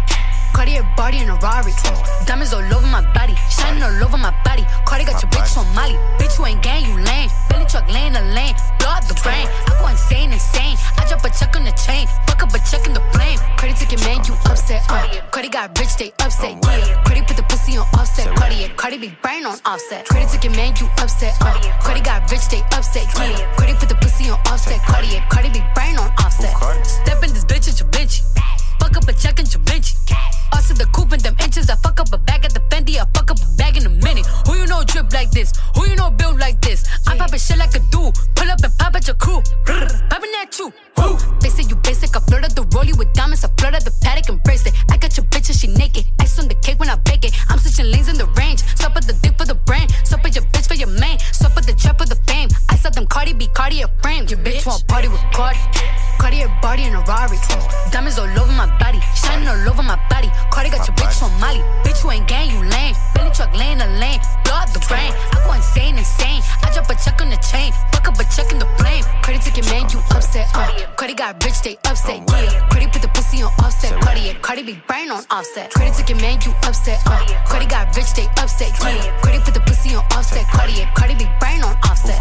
[0.60, 1.72] Cardi a body in a Rari.
[2.26, 3.32] Diamonds all over my body.
[3.48, 4.62] Shining all over my body.
[4.84, 5.96] Cardi got your bitch on Molly.
[6.20, 7.30] Bitch, you ain't gang, you lame.
[7.48, 8.52] Billy truck laying the lane.
[8.78, 9.48] Blow up the brain.
[9.48, 10.76] I go insane, insane.
[10.98, 12.06] I drop a check on the chain.
[12.28, 13.38] Fuck up a check in the flame.
[13.56, 14.84] Took your man, you upset.
[14.90, 15.08] Uh.
[15.30, 16.52] Cardi got rich, they upset.
[16.62, 17.02] Yeah.
[17.04, 18.28] Cardi put the pussy on offset.
[18.36, 18.68] Cardi, yeah.
[18.76, 20.04] Cardi be brain on offset.
[20.04, 21.40] Took your man, you upset.
[21.40, 21.56] Uh.
[21.80, 23.08] Cardi got rich, they upset.
[23.16, 23.56] Yeah.
[23.56, 24.78] Cardi put the pussy on offset.
[24.84, 25.26] Cardi, yeah.
[25.30, 26.52] Cardi be brain on offset.
[26.84, 28.20] Step in this bitch at your bitch.
[28.80, 29.94] Fuck up a check in your bitch.
[30.52, 31.70] Us in the coupe in them inches.
[31.70, 32.96] I fuck up a bag at the Fendi.
[32.96, 34.26] I fuck up a bag in a minute.
[34.46, 35.52] Who you know drip like this?
[35.76, 36.84] Who you know build like this?
[37.06, 38.14] I'm popping shit like a dude.
[38.34, 39.42] Pull up and pop at your crew.
[39.66, 40.72] Popping at you.
[40.96, 41.16] Woo.
[41.40, 42.16] They say you basic.
[42.16, 43.44] I flooded the rollie with diamonds.
[43.44, 44.74] I flooded the paddock and bracelet.
[44.90, 46.06] I got your bitch and she naked.
[46.18, 47.32] Ice on the cake when I bake it.
[47.48, 48.60] I'm switching lanes in the range.
[48.74, 49.88] Stop at the dick for the brain.
[50.04, 51.18] Stop at your bitch for your main.
[51.32, 52.48] Stop at the trap for the fame.
[52.68, 54.26] I saw them Cardi B, Cardi a frame.
[54.26, 55.58] Your bitch want party with Cardi.
[56.20, 57.38] Cardi a body in a Rari.
[57.90, 59.00] Diamonds all over my body.
[59.16, 60.30] Shining all over my body.
[60.52, 61.64] Cardi got your bitch on Molly.
[61.82, 62.94] Bitch, you ain't gang, you lame.
[63.14, 64.20] Billy truck laying the lane.
[64.44, 65.12] Blow the brain.
[65.32, 66.42] I go insane, insane.
[66.62, 67.72] I drop a check on the chain.
[67.92, 69.04] Fuck up a check in the flame.
[69.50, 70.48] Took your man, you upset.
[70.54, 70.70] Uh.
[70.96, 72.22] Cardi got rich, they upset.
[72.28, 72.68] Yeah.
[72.68, 73.98] Cardi put the pussy on offset.
[74.02, 74.34] Cardi, yeah.
[74.34, 75.70] Cardi be brain on offset.
[75.70, 77.00] Took your man, you upset.
[77.06, 77.18] Uh.
[77.46, 78.70] Cardi got rich, they upset.
[78.80, 79.20] Yeah.
[79.22, 80.46] Cardi put the pussy on offset.
[80.48, 80.92] Cardi, yeah.
[80.94, 82.20] Cardi be brain on offset.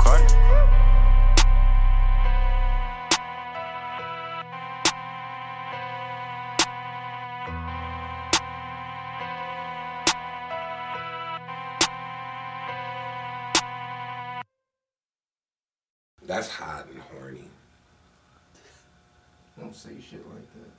[16.30, 17.50] That's hot and horny.
[19.60, 20.70] Don't say shit like that.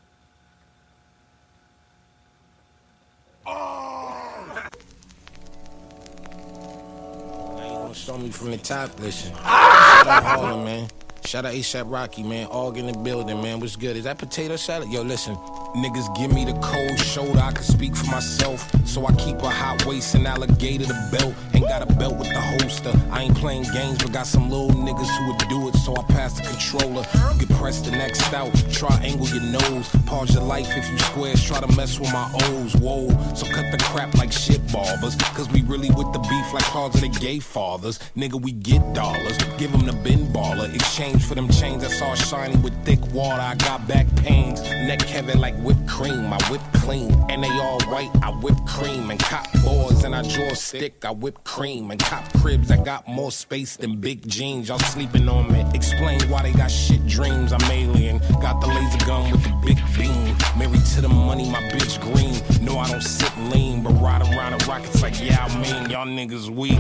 [7.57, 8.97] Now you gonna show me from the top.
[9.01, 9.35] Listen.
[9.43, 10.03] Ah!
[10.05, 10.89] Shout out Harlem, man.
[11.25, 12.47] Shout out ASAP Rocky, man.
[12.47, 13.59] All in the building, man.
[13.59, 13.97] What's good?
[13.97, 14.89] Is that potato salad?
[14.89, 15.37] Yo, listen.
[15.75, 18.68] Niggas give me the cold shoulder, I can speak for myself.
[18.85, 21.33] So I keep a hot waist and alligator the belt.
[21.55, 22.93] Ain't got a belt with the holster.
[23.11, 26.03] I ain't playing games, but got some little niggas who would do it, so I
[26.12, 27.07] pass the controller.
[27.39, 29.89] You can press the next out, triangle your nose.
[30.07, 32.75] Pause your life if you squares, try to mess with my O's.
[32.75, 35.14] Whoa, so cut the crap like shit barbers.
[35.37, 38.01] Cause we really with the beef like cars of the gay fathers.
[38.16, 40.75] Nigga, we get dollars, give them the bin baller.
[40.75, 43.41] Exchange for them chains that's all shiny with thick water.
[43.41, 46.33] I got back pains, neck heavy like whipped cream.
[46.33, 48.11] I whip clean, and they all white.
[48.23, 51.05] I whip cream and cop boys and I draw stick.
[51.05, 52.71] I whip cream and cop cribs.
[52.71, 54.69] I got more space than big jeans.
[54.69, 55.65] Y'all sleeping on me.
[55.75, 57.53] Explain why they got shit dreams.
[57.53, 58.19] I'm alien.
[58.41, 60.37] Got the laser gun with the big beam.
[60.59, 62.35] Married to the money, my bitch green.
[62.61, 66.07] No, I don't sit lean, but ride around in rockets like yeah, I mean y'all
[66.07, 66.79] niggas weak.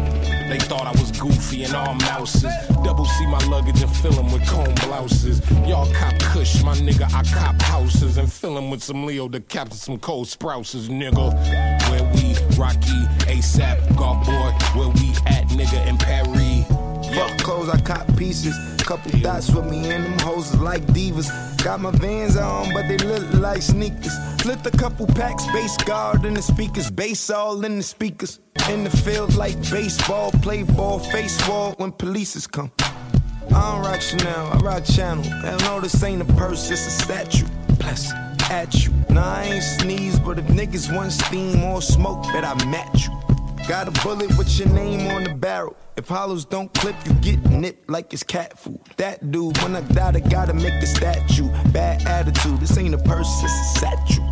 [0.48, 2.52] They thought I was goofy and all mouses.
[2.84, 5.40] Double C my luggage and fill 'em with comb blouses.
[5.66, 7.12] Y'all cop kush, my nigga.
[7.14, 11.32] I cop houses and fill 'em with some Leo the captain, some cold sprouses, nigga.
[11.88, 14.52] Where we Rocky, ASAP, golf boy.
[14.78, 16.79] Where we at, nigga, in Paris.
[17.14, 18.56] Fuck clothes, I cop pieces.
[18.82, 21.30] Couple dots with me and them hoes is like divas.
[21.62, 24.16] Got my vans on, but they look like sneakers.
[24.42, 28.40] Flipped a couple packs, bass guard in the speakers, bass all in the speakers.
[28.68, 32.72] In the field like baseball, play ball, face wall when polices come.
[32.80, 35.22] I don't rock Chanel, I rock Channel.
[35.22, 37.46] Hell no, this ain't a purse, it's a statue.
[37.78, 38.12] Bless
[38.50, 38.92] at you.
[39.08, 43.29] Nah, I ain't sneeze, but if niggas want steam or smoke, bet I match you.
[43.70, 45.76] Got a bullet with your name on the barrel.
[45.96, 48.80] If hollows don't clip, you get nipped like it's cat food.
[48.96, 51.48] That dude, when I die, I gotta make a statue.
[51.70, 54.22] Bad attitude, this ain't a purse, it's a statue.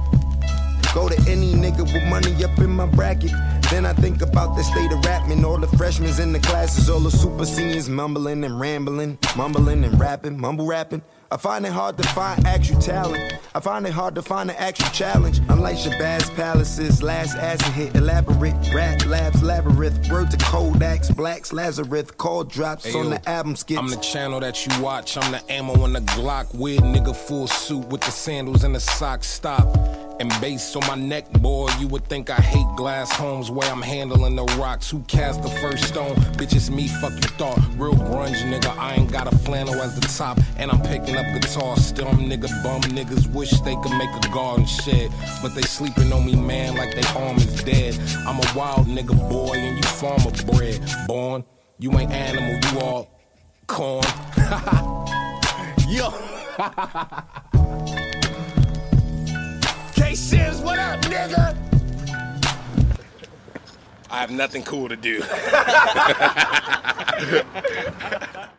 [0.92, 3.30] Go to any nigga with money up in my bracket.
[3.70, 5.44] Then I think about the state of rapping.
[5.44, 10.00] All the freshmen in the classes, all the super seniors mumbling and rambling, mumbling and
[10.00, 11.00] rapping, mumble rapping.
[11.30, 13.34] I find it hard to find actual talent.
[13.54, 15.40] I find it hard to find an actual challenge.
[15.50, 22.10] Unlike Shabazz Palaces, last acid hit, elaborate rap labs, labyrinth, word to Kodaks, blacks, Lazarus,
[22.12, 23.78] call drops Hey, on the album skits.
[23.78, 25.18] I'm the channel that you watch.
[25.18, 26.54] I'm the ammo in the Glock.
[26.54, 29.26] Weird nigga full suit with the sandals and the socks.
[29.26, 30.07] Stop.
[30.20, 31.70] And bass on my neck, boy.
[31.78, 34.90] You would think I hate glass homes where I'm handling the rocks.
[34.90, 36.16] Who cast the first stone?
[36.36, 36.88] Bitch, it's me.
[36.88, 37.58] Fuck you thought.
[37.76, 38.76] Real grunge nigga.
[38.76, 40.40] I ain't got a flannel as the top.
[40.56, 41.76] And I'm picking up guitar.
[41.76, 42.80] Still, I'm nigga bum.
[42.82, 45.12] Niggas wish they could make a garden shed.
[45.40, 47.96] But they sleeping on me, man, like they arm is dead.
[48.26, 49.54] I'm a wild nigga, boy.
[49.54, 50.80] And you farmer bred.
[51.06, 51.44] Born.
[51.78, 52.58] You ain't animal.
[52.72, 53.08] You all
[53.68, 54.02] corn.
[55.88, 56.12] Yo.
[60.08, 61.54] K-Sims, what up, nigga?
[64.10, 65.20] I have nothing cool to do.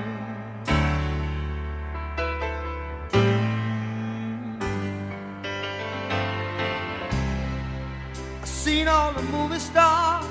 [8.81, 10.25] Seen all the movie stars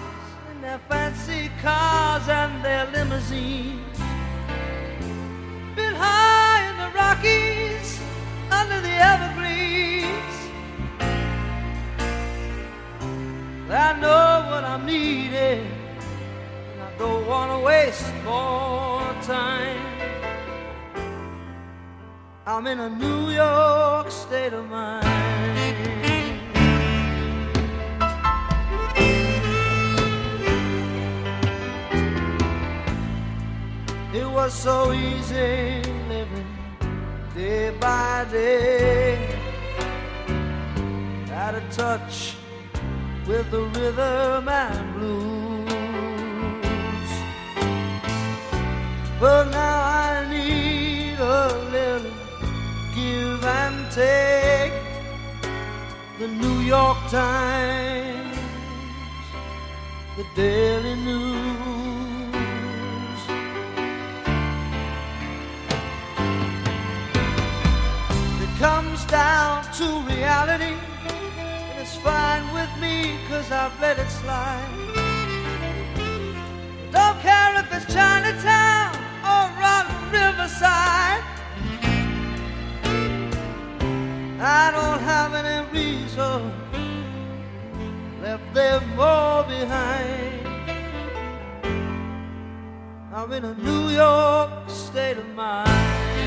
[0.51, 3.99] in their fancy cars and their limousines.
[5.77, 8.01] Been high in the Rockies
[8.51, 10.37] under the evergreens.
[13.71, 15.65] I know what I'm needing,
[16.71, 19.87] and I don't want to waste more time.
[22.47, 25.40] I'm in a New York state of mind.
[34.45, 36.51] Was so easy living
[37.35, 39.29] day by day.
[41.41, 42.37] Out a touch
[43.29, 45.69] with the rhythm and blues.
[49.21, 52.15] But now I need a little
[52.95, 54.77] give and take.
[56.19, 58.39] The New York Times,
[60.17, 61.40] the Daily News.
[69.11, 70.77] Down to reality.
[71.09, 74.69] and It's fine with me, cause I've let it slide.
[76.93, 81.25] Don't care if it's Chinatown or on Riverside.
[84.43, 86.53] I don't have any reason
[88.23, 90.47] left them all behind.
[93.13, 96.20] I'm in a New York state of mind.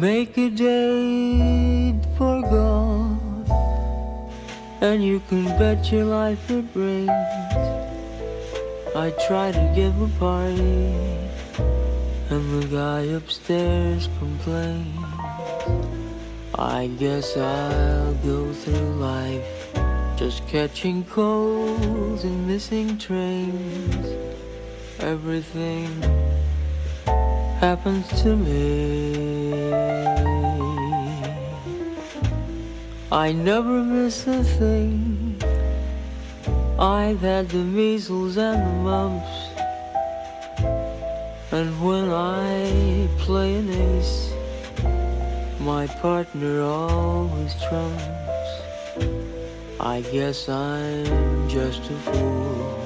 [0.00, 3.50] Make a date for God,
[4.82, 7.10] and you can bet your life it rains.
[8.94, 10.92] I try to give a party,
[12.28, 14.96] and the guy upstairs complains.
[16.58, 19.44] I guess I'll go through life
[20.16, 24.06] just catching colds and missing trains.
[25.00, 25.88] Everything
[27.60, 29.35] happens to me.
[33.26, 35.40] I never miss a thing.
[36.78, 39.36] I've had the measles and the mumps.
[41.50, 44.32] And when I play an ace,
[45.60, 48.50] my partner always trumps.
[49.80, 52.76] I guess I'm just a fool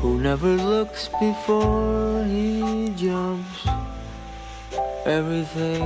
[0.00, 3.77] who never looks before he jumps.
[5.08, 5.82] Everything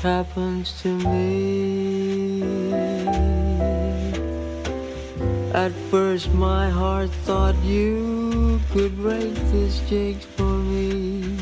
[0.00, 2.42] happens to me.
[5.52, 11.36] At first, my heart thought you could break this jigs for me.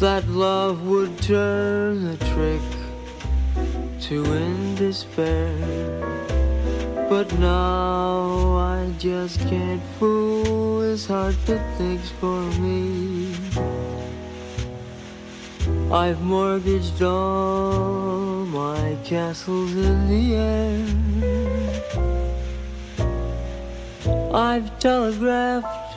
[0.00, 2.66] That love would turn the trick
[4.08, 5.54] to end despair.
[7.08, 13.23] But now I just can't fool his heart that thinks for me.
[15.94, 20.84] I've mortgaged all my castles in the air.
[24.34, 25.96] I've telegraphed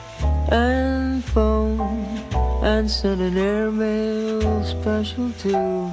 [0.52, 2.20] and phoned
[2.64, 5.90] and sent an airmail special too.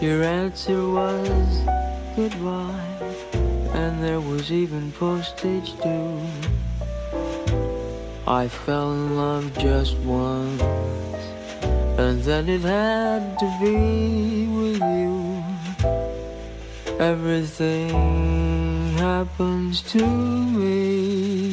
[0.00, 1.60] Your answer was
[2.16, 2.90] goodbye,
[3.72, 6.20] and there was even postage due.
[8.26, 10.60] I fell in love just once,
[11.98, 15.42] and then it had to be with you.
[17.00, 17.90] Everything
[18.96, 21.47] happens to me.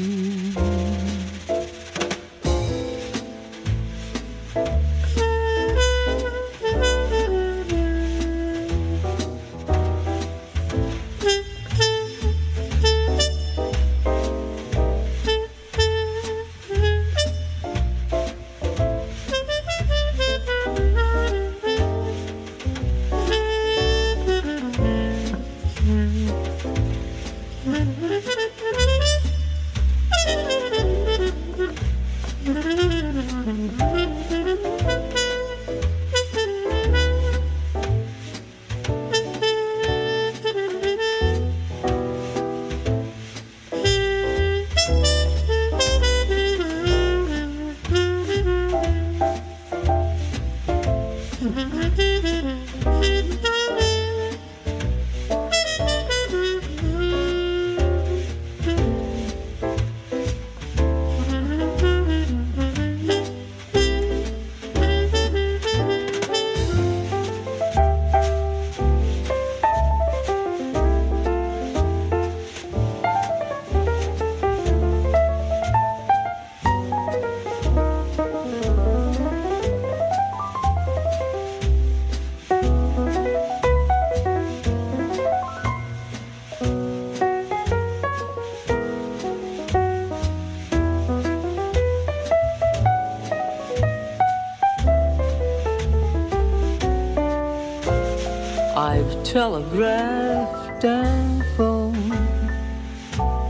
[99.55, 102.11] I've telegraphed and phoned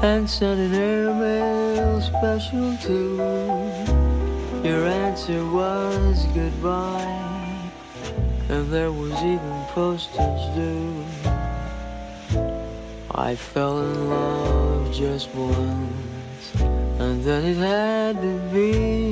[0.04, 3.18] and sent an airmail special too.
[4.64, 7.72] Your answer was goodbye,
[8.50, 11.04] and there was even postage due.
[13.16, 16.54] I fell in love just once,
[17.00, 19.05] and then it had to be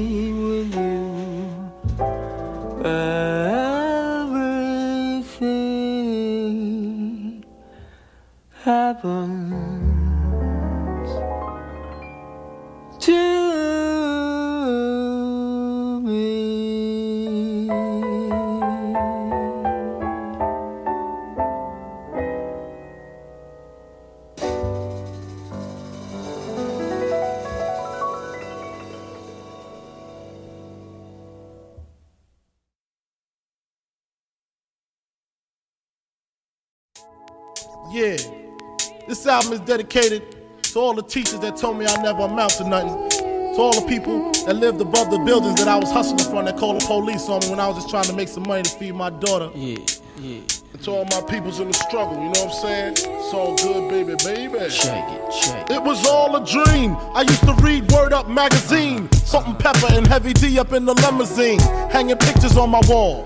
[39.34, 40.22] album is dedicated
[40.62, 43.10] to all the teachers that told me I never amount to nothing.
[43.56, 46.58] To all the people that lived above the buildings that I was hustling from that
[46.58, 48.70] called the police on me when I was just trying to make some money to
[48.70, 49.50] feed my daughter.
[49.56, 49.78] Yeah,
[50.18, 50.42] yeah.
[50.74, 52.92] And to all my peoples in the struggle, you know what I'm saying?
[52.94, 54.70] It's all good, baby, baby.
[54.70, 56.96] Check it, check It It was all a dream.
[57.14, 59.06] I used to read Word Up magazine.
[59.06, 59.26] Uh-huh.
[59.26, 61.60] Salt-N-Pepa and Heavy D up in the limousine.
[61.90, 63.26] Hanging pictures on my wall.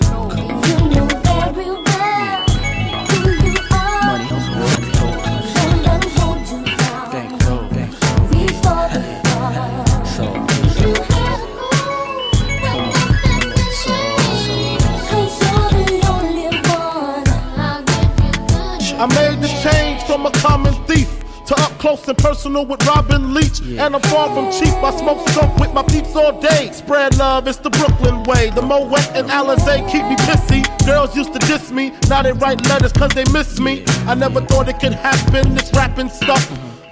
[19.01, 21.09] I made the change from a common thief
[21.47, 23.59] to up close and personal with Robin Leach.
[23.59, 24.75] And I'm far from cheap.
[24.75, 26.71] I smoke skunk with my peeps all day.
[26.71, 28.51] Spread love, it's the Brooklyn way.
[28.51, 30.61] The Moet and Alizé keep me pissy.
[30.85, 33.83] Girls used to diss me, now they write letters cause they miss me.
[34.05, 36.45] I never thought it could happen, this rapping stuff.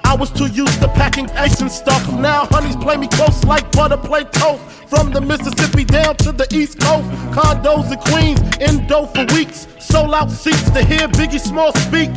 [0.03, 2.11] I was too used to packing ice and stuff.
[2.13, 4.63] Now honeys play me close like butter play toast.
[4.89, 7.07] From the Mississippi down to the East Coast.
[7.31, 9.67] Condos in Queens, in dough for weeks.
[9.79, 12.09] Sold out seats to hear Biggie Small speak.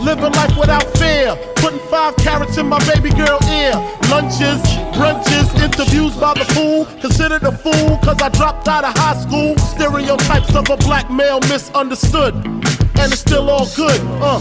[0.00, 1.36] Living life without fear.
[1.56, 3.74] Putting five carrots in my baby girl ear.
[4.08, 4.60] Lunches,
[4.96, 6.86] brunches, interviews by the pool.
[7.02, 9.56] Considered a fool cause I dropped out of high school.
[9.58, 12.34] Stereotypes of a black male misunderstood.
[12.34, 14.00] And it's still all good.
[14.22, 14.40] Uh.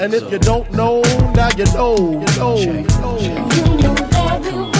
[0.00, 1.00] And if you don't know,
[1.34, 4.00] now you know, you know, you know.
[4.42, 4.79] Big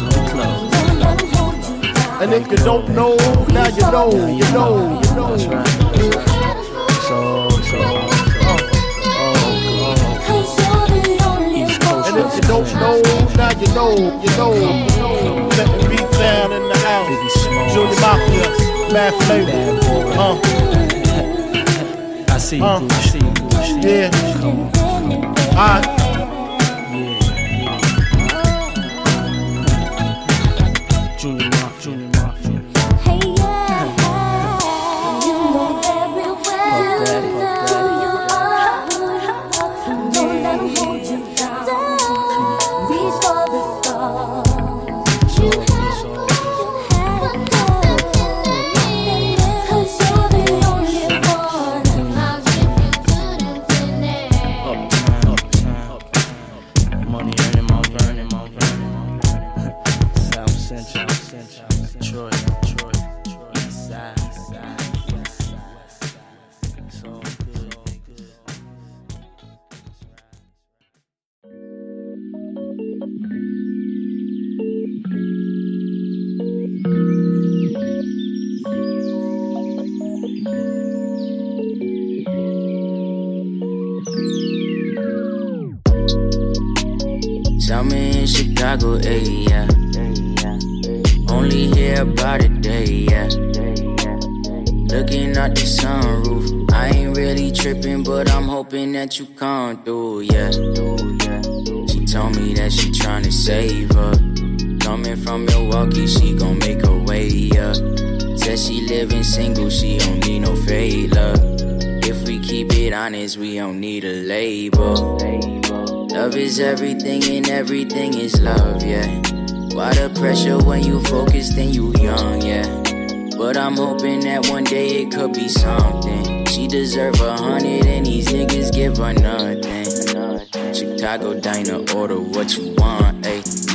[2.21, 3.15] And if you don't know,
[3.47, 5.35] now you know, you know, you know.
[7.07, 7.77] So, so,
[12.05, 13.01] And if you don't know,
[13.35, 14.53] now you know, you know.
[15.49, 17.73] Setting beat down in the house.
[17.73, 18.47] Junior Mafia,
[18.93, 19.79] Mad Flavor.
[20.15, 20.37] Uh.
[22.31, 22.87] I see you, Uh.
[22.87, 23.95] I see you, I see you.
[23.95, 24.11] Yeah.
[24.39, 26.00] Come on, come on.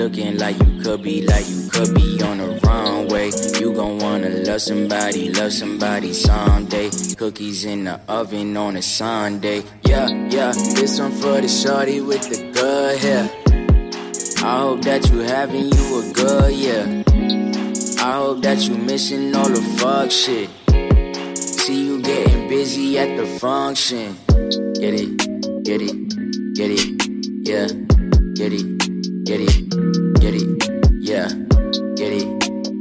[0.06, 3.32] Looking like you could be, like you could be on the wrong way.
[3.58, 6.90] You gon' wanna love somebody, love somebody someday.
[7.16, 9.64] Cookies in the oven on a Sunday.
[9.82, 13.28] Yeah, yeah, this one for the shorty with the good hair.
[14.46, 17.02] I hope that you having you a good year.
[17.98, 20.48] I hope that you missing all the fuck shit.
[21.36, 24.16] See you getting busy at the function.
[24.78, 27.08] Get it, get it, get it,
[27.42, 27.66] yeah.
[28.34, 28.75] Get it,
[29.26, 30.46] get it, get it,
[31.00, 31.28] yeah.
[31.96, 32.28] Get it,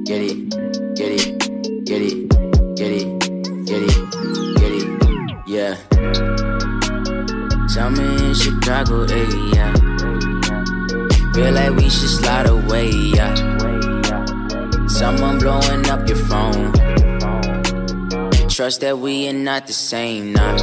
[0.05, 0.49] get it,
[0.95, 1.39] get it,
[1.85, 2.29] get it,
[2.75, 3.19] get it,
[3.65, 3.95] get it,
[4.59, 4.87] get it,
[5.47, 5.75] yeah.
[7.73, 9.73] Tell me in Chicago, area.
[11.33, 13.33] Feel like we should slide away, yeah.
[14.87, 16.71] Someone blowing up your phone.
[18.47, 20.57] Trust that we are not the same now.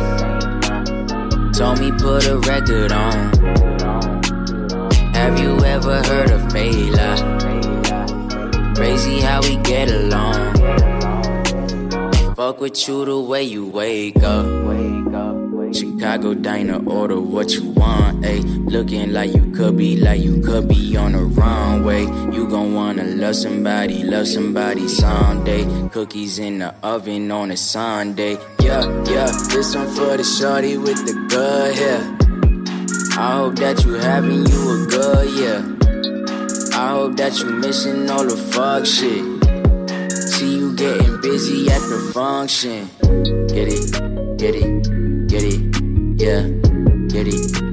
[1.52, 3.71] Told me put a record on.
[5.22, 7.10] Have you ever heard of Fela?
[8.74, 10.56] Crazy how we get along.
[12.34, 14.44] Fuck with you the way you wake up.
[15.72, 18.42] Chicago diner, order what you want, ayy.
[18.68, 22.02] Looking like you could be, like you could be on the runway.
[22.34, 25.62] You gon' wanna love somebody, love somebody someday.
[25.90, 28.38] Cookies in the oven on a Sunday.
[28.58, 32.21] Yeah, yeah, this one for the shorty with the good hair.
[33.14, 36.78] I hope that you having you a good yeah.
[36.78, 39.22] I hope that you missing all the fuck shit.
[40.28, 42.88] See you getting busy at the function.
[43.48, 46.48] Get it, get it, get it, yeah.
[47.08, 47.71] Get it,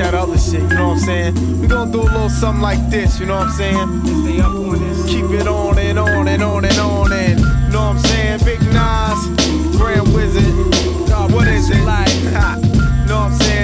[0.00, 1.60] that other shit, you know what I'm saying?
[1.60, 4.24] We gonna do a little something like this, you know what I'm saying?
[4.24, 5.04] Stay up on this.
[5.06, 8.40] Keep it on and on and on and on and, you know what I'm saying?
[8.42, 9.20] Big Nas,
[9.76, 10.44] Grand Wizard.
[11.06, 11.84] God, what is it?
[11.84, 13.59] Like, ha, you know what I'm saying?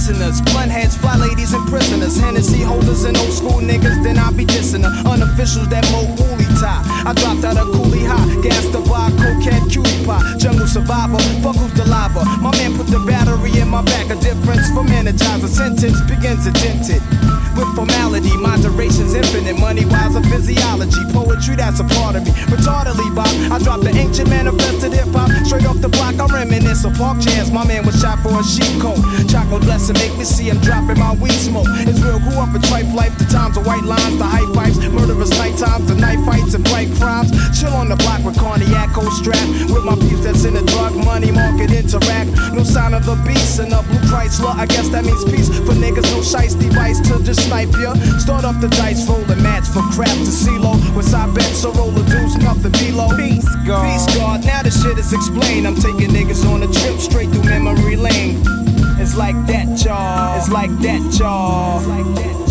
[0.00, 2.16] Listeners, blunt heads, fly ladies, and prisoners.
[2.16, 4.92] Hennessy holders and old school niggas, then I be dissing her.
[5.04, 6.80] Unofficials that mo woolly tie.
[7.04, 10.24] I dropped out of Cooley High, gas the bar, cocaine, cutie pie.
[10.38, 12.24] Jungle survivor, fuck who's the lava.
[12.40, 15.52] My man put the battery in my back, a difference from energizer.
[15.52, 17.04] Sentence begins dented
[17.52, 19.60] With formality, moderation's infinite.
[19.60, 21.04] Money wise, a physiology.
[21.12, 22.32] Poetry, that's a part of me.
[22.48, 25.28] Retardedly, Bob, I dropped the ancient manifested hip hop.
[25.44, 27.52] Straight off the block, I reminisce of park chairs.
[27.52, 28.96] My man was shot for a sheep coat.
[29.28, 31.66] Chocolate blessing make me see him dropping my weed smoke.
[31.88, 33.16] It's real, grew up in tripe life.
[33.18, 36.64] The times of white lines, the high pipes, murderous night times, the night fights and
[36.64, 37.30] bright crimes.
[37.58, 39.42] Chill on the block with cognac, cold strap.
[39.72, 42.30] With my peeps that's in the drug money market interact.
[42.52, 44.54] No sign of the beast and a blue Chrysler.
[44.54, 46.08] I guess that means peace for niggas.
[46.12, 47.94] No shice device to just snipe ya.
[48.18, 50.76] Start up the dice, roll a match for crap to CeeLo.
[50.94, 53.10] With side bets, so roll the deuce, nothing below.
[53.16, 53.84] Peace God.
[53.86, 54.44] Peace God.
[54.44, 55.66] Now the shit is explained.
[55.66, 58.69] I'm taking niggas on a trip straight through memory lane.
[59.00, 60.36] It's like that, y'all.
[60.36, 61.78] It's like that, y'all.
[61.78, 62.49] It's like that, Coming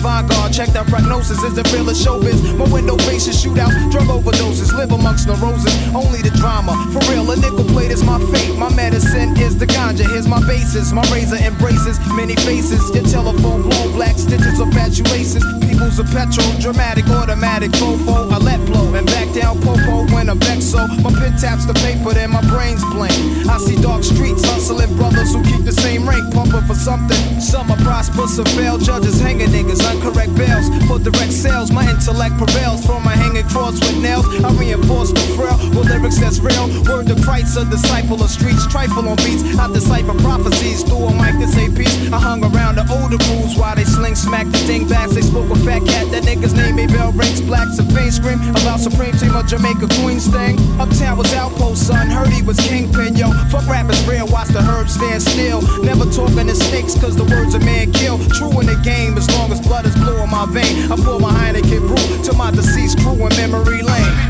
[0.00, 1.42] The vanguard, check that prognosis.
[1.44, 2.56] Is it real as showbiz?
[2.56, 5.76] My window faces shootouts, drug overdoses, live amongst the roses.
[5.92, 7.30] Only the drama, for real.
[7.30, 8.56] A nickel plate is my fate.
[8.56, 10.08] My medicine is the ganja.
[10.08, 10.92] Here's my basis.
[10.92, 12.80] My razor embraces many faces.
[12.94, 15.44] Your telephone blown black stitches of fatuations.
[15.60, 18.32] People's a petrol, dramatic, automatic, fofo.
[18.32, 20.72] I let blow and back down popo when I'm vexed.
[20.72, 23.12] So my pen taps the paper, then my brain's blank.
[23.48, 27.20] I see dark streets hustling brothers who keep the same rank, pumping for something.
[27.40, 28.78] Some are prosperous some fail.
[28.78, 30.70] Judges hanging niggas, uncorrect bails.
[30.86, 32.86] For direct sales, my intellect prevails.
[32.86, 36.66] From my hanging cross with nails, I reinforce the frail with lyrics that's real.
[36.86, 38.66] Word to Christ, a disciple of streets.
[38.66, 41.94] Trifle on beats, I decipher prophecies through a mic to say peace.
[42.12, 45.14] I hung around the older crews while they sling smack the dingbats.
[45.14, 47.40] They spoke a fat cat, that nigga's name may bell rings.
[47.40, 50.58] Blacks and fiend scream about Supreme Team of Jamaica Queens thing.
[50.80, 52.08] Uptown was outpost, son.
[52.08, 53.32] Heard he was kingpin, yo.
[53.50, 55.60] Fuck rappers real, watch the herbs stand still.
[55.82, 58.18] Never talking to snakes, cause the words a man kill.
[58.38, 60.90] True in the game, as long as blood is blue in my vein.
[60.90, 64.29] I pour my Heineken brew to my deceased crew in memory lane.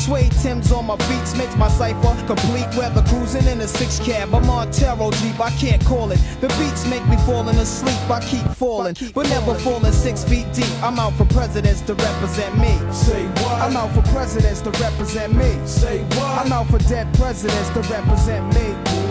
[0.00, 2.66] Suede Timbs on my beats makes my cipher complete.
[2.76, 4.34] Weather cruising in a six cab.
[4.34, 6.18] I'm on Taro Jeep, I can't call it.
[6.40, 8.00] The beats make me falling asleep.
[8.10, 10.72] I keep falling, but never falling six feet deep.
[10.82, 12.72] I'm out for presidents to represent me.
[12.92, 13.60] Say what?
[13.60, 15.50] I'm out for presidents to represent me.
[15.66, 16.46] Say what?
[16.46, 18.66] I'm out for dead presidents to represent me.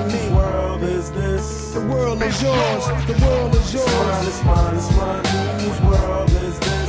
[0.09, 1.73] Whose world is this?
[1.73, 2.85] The world is yours.
[3.05, 4.27] The world is It's mine, yours.
[4.27, 5.25] it's mine, it's mine.
[5.59, 6.88] Whose world is this?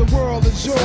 [0.00, 0.78] The world is yours.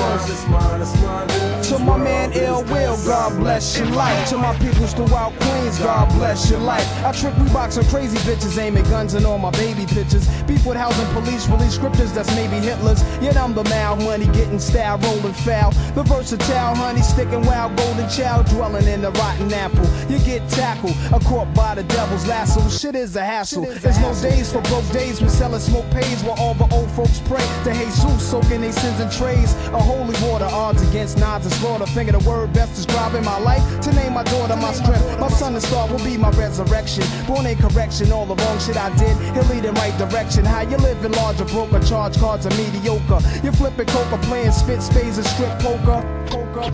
[0.49, 1.63] mine, mine.
[1.63, 2.97] To my man Ill Will.
[3.05, 4.27] God bless your life.
[4.27, 6.85] To my peoples throughout Queens, God bless your life.
[7.01, 7.47] I trick on
[7.85, 10.27] crazy bitches, aiming guns and all my baby pictures.
[10.43, 13.01] Beef with housing police, release scriptures that's maybe Hitler's.
[13.23, 15.71] Yet I'm the mal money, getting style, rolling foul.
[15.95, 19.87] The versatile honey, sticking wild, golden child, dwelling in the rotten apple.
[20.11, 22.67] You get tackled, a caught by the devil's lasso.
[22.67, 23.63] Shit is a hassle.
[23.63, 27.21] There's no days for broke days when selling smoke pays while all the old folks
[27.29, 29.53] pray to Jesus, soaking their sins in trays.
[29.73, 31.85] A holy water, odds against nods and slaughter.
[31.85, 33.63] Finger the word best describing my life.
[33.81, 35.19] To name my daughter my strength.
[35.19, 37.03] My son and star will be my resurrection.
[37.27, 39.15] Born in correction, all the wrong shit I did.
[39.35, 40.45] He'll lead in right direction.
[40.45, 43.19] How you living large or broke or charge cards are mediocre.
[43.43, 46.01] You're flipping coca, playing spit spades and strip poker.
[46.27, 46.71] Poker.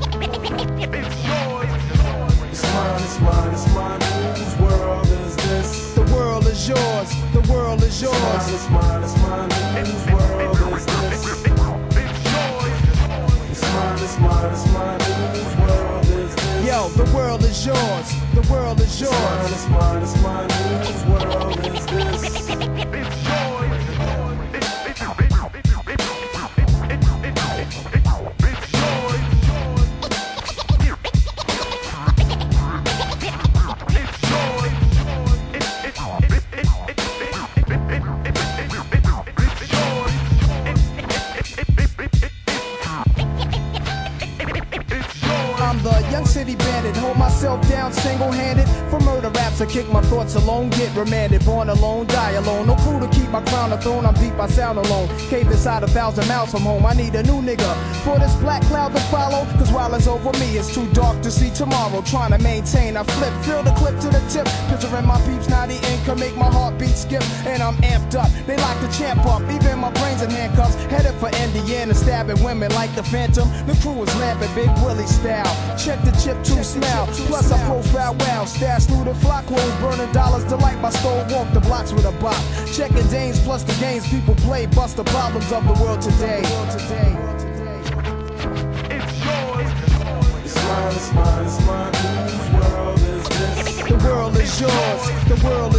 [2.51, 4.01] It's mine, it's mine, it's mine.
[4.35, 5.93] Whose world is this?
[5.95, 7.09] The world is yours.
[7.33, 8.53] The world is It's mine, yours.
[8.53, 9.51] it's mine, it's mine.
[9.85, 11.60] Whose world is this?
[14.11, 14.99] It's it's it's?
[16.67, 18.13] Yo, the world is yours.
[18.33, 19.13] The world is yours.
[19.13, 19.67] it's
[20.03, 20.49] it's mine.
[20.49, 22.49] Whose world is this?
[22.49, 23.50] I'm the
[46.25, 46.95] city bandit.
[46.97, 48.67] Hold myself down single handed.
[48.89, 50.69] For murder raps, I kick my thoughts alone.
[50.71, 51.45] Get remanded.
[51.45, 52.67] Born alone, die alone.
[52.67, 54.05] No crew to keep my crown a throne.
[54.05, 55.07] I'm deep, I sound alone.
[55.29, 56.85] Cave inside a thousand miles from home.
[56.85, 57.71] I need a new nigga
[58.03, 59.45] for this black cloud to follow.
[59.57, 62.01] Cause while it's over me, it's too dark to see tomorrow.
[62.01, 64.47] Trying to maintain, I flip, fill the clip to the tip.
[64.69, 65.75] Picturing my peeps, now the
[66.05, 67.23] can make my heartbeat skip.
[67.45, 68.29] And I'm amped up.
[68.45, 69.41] They lock the champ up.
[69.49, 70.75] Even my brains in handcuffs.
[70.91, 73.47] Headed for Indiana, stabbing women like the Phantom.
[73.67, 75.53] The crew is lamping Big Willie style.
[75.77, 77.07] Check the chip to smell.
[77.27, 78.45] Plus I profile wow.
[78.45, 80.43] Stash through the flock holes, burning dollars.
[80.45, 81.31] Delight my stove.
[81.31, 82.41] Walk the blocks with a bop.
[82.73, 84.65] Checking dames plus the games people play.
[84.65, 86.41] Bust the problems of the world today.
[90.43, 91.93] It's mine, it's mine, it's mine.
[91.93, 93.75] Whose world is this?
[93.87, 95.03] The world is yours.
[95.27, 95.70] The world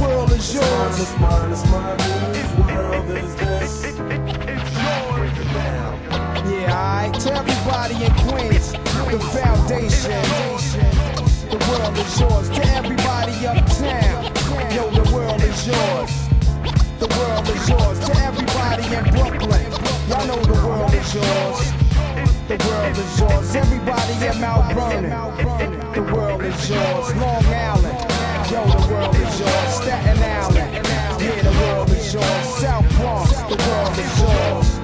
[0.00, 1.00] world is yours.
[1.00, 3.82] It's mine, it's mine, whose world is this?
[3.82, 5.92] Break it down.
[6.50, 7.20] Yeah, alright.
[7.20, 10.22] To everybody in Queens, the foundation.
[11.50, 12.48] The world is yours.
[12.50, 14.24] To everybody uptown,
[14.74, 16.12] yo, the world is yours.
[16.98, 17.98] The world is yours.
[18.06, 19.72] To everybody in Brooklyn,
[20.08, 21.72] y'all know the world is yours.
[22.48, 23.54] The world is yours.
[23.56, 25.12] Everybody in Mount Vernon,
[25.92, 27.14] the world is yours.
[27.16, 27.97] Long Island,
[28.50, 29.74] yo, the world is yours.
[29.74, 32.48] Staten Island, yeah, the world is yours.
[32.60, 34.77] South Bronx, the world is yours.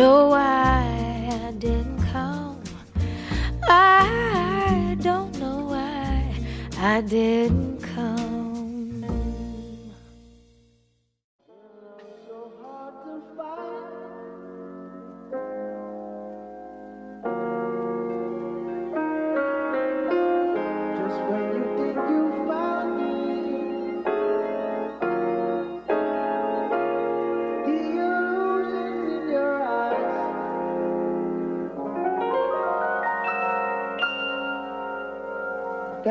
[0.00, 2.62] Why I didn't come.
[3.68, 6.34] I don't know why
[6.78, 7.69] I didn't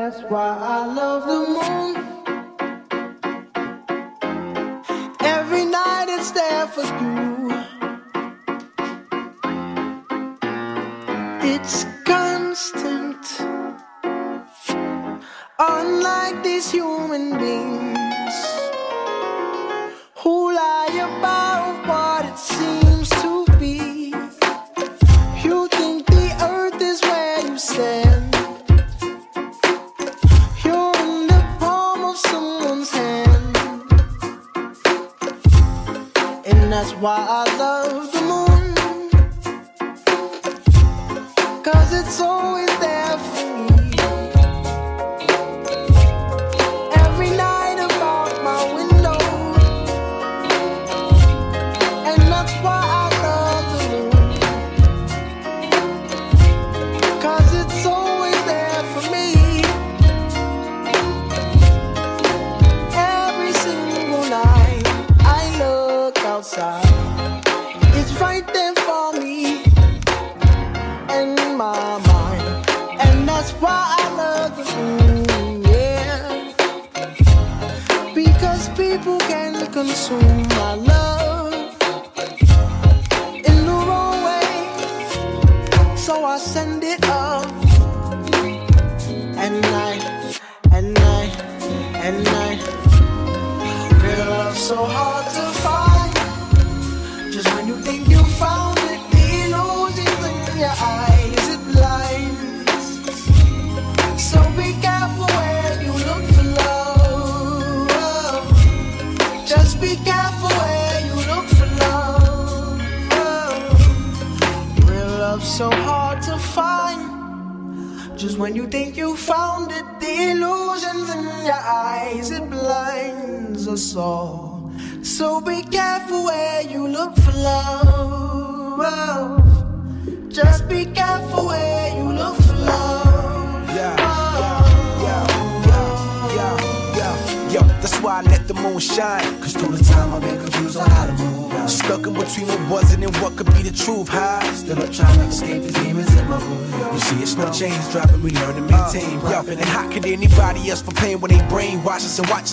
[0.09, 1.93] That's why I love the moon.
[5.21, 7.28] Every night it's there for you.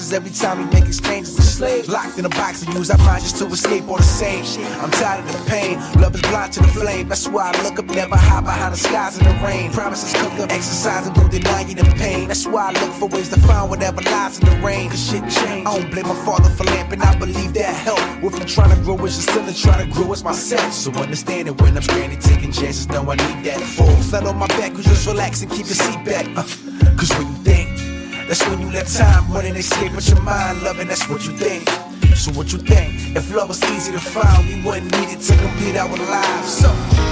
[0.06, 1.36] And every time we make exchanges?
[1.36, 4.44] Slaves locked in a box and use our minds just to escape all the same.
[4.80, 5.78] I'm tired of the pain.
[6.00, 7.08] Love is blind to the flame.
[7.08, 9.72] That's why I look up, never hide behind the skies in the rain.
[9.72, 12.28] Promises cooked up, exercising, don't deny you the pain.
[12.28, 14.90] That's why I look for ways to find whatever lies in the rain.
[14.90, 15.66] Cause shit changed.
[15.66, 17.00] I don't blame my father for lamping.
[17.02, 18.22] I believe that help.
[18.22, 20.72] With me trying to grow as still and trying to grow as myself.
[20.72, 22.88] So understand it when I'm stranded, taking chances.
[22.88, 23.60] Know I need that.
[23.60, 26.26] Full fell on my back, you just relax and keep your seat back.
[26.36, 26.44] Uh,
[26.96, 27.35] Cause when
[28.28, 30.88] that's when you let time run and escape with your mind, loving.
[30.88, 31.68] That's what you think.
[32.16, 33.16] So what you think?
[33.16, 36.58] If love was easy to find, we wouldn't need it to complete our lives.
[36.58, 37.05] So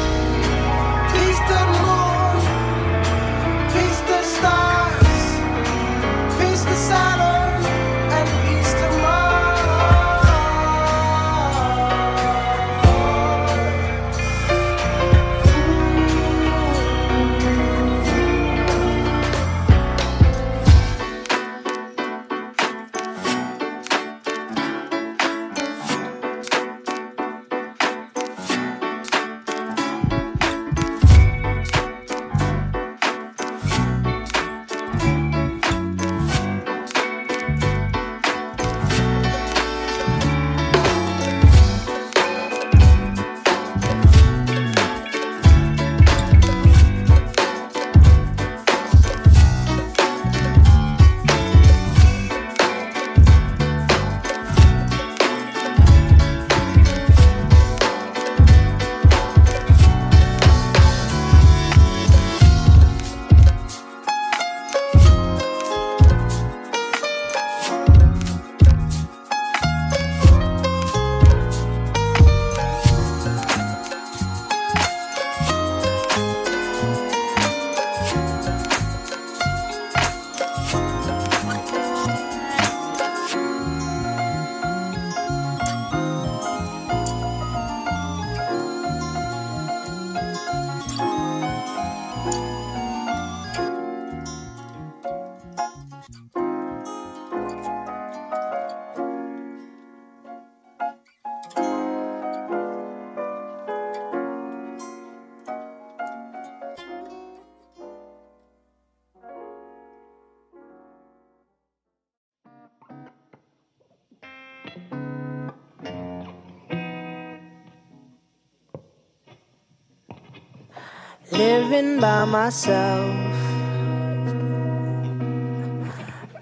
[121.74, 123.34] living by myself.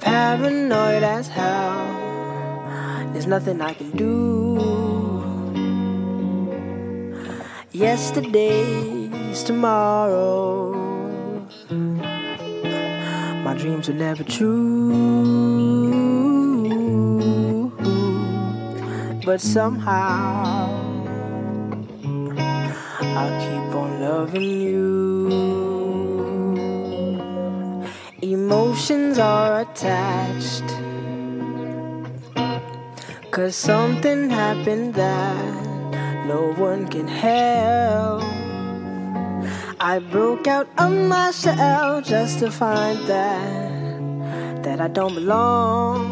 [0.01, 1.87] Paranoid as hell.
[3.13, 4.11] There's nothing I can do.
[7.73, 10.75] Yesterday's tomorrow.
[13.45, 15.33] My dreams were never true.
[19.25, 20.72] But somehow
[28.83, 30.67] Emotions are attached.
[33.31, 38.25] Cause something happened that no one can help.
[39.79, 46.03] I broke out of my shell just to find that that I don't belong.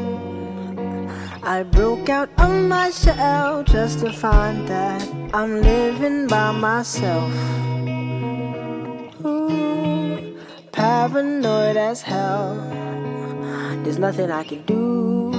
[1.42, 5.02] I broke out of my shell just to find that
[5.34, 7.59] I'm living by myself.
[11.08, 12.54] Paranoid as hell.
[13.82, 15.32] There's nothing I can do.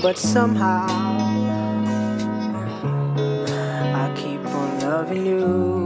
[0.00, 0.86] But somehow
[4.02, 5.81] I keep on loving you.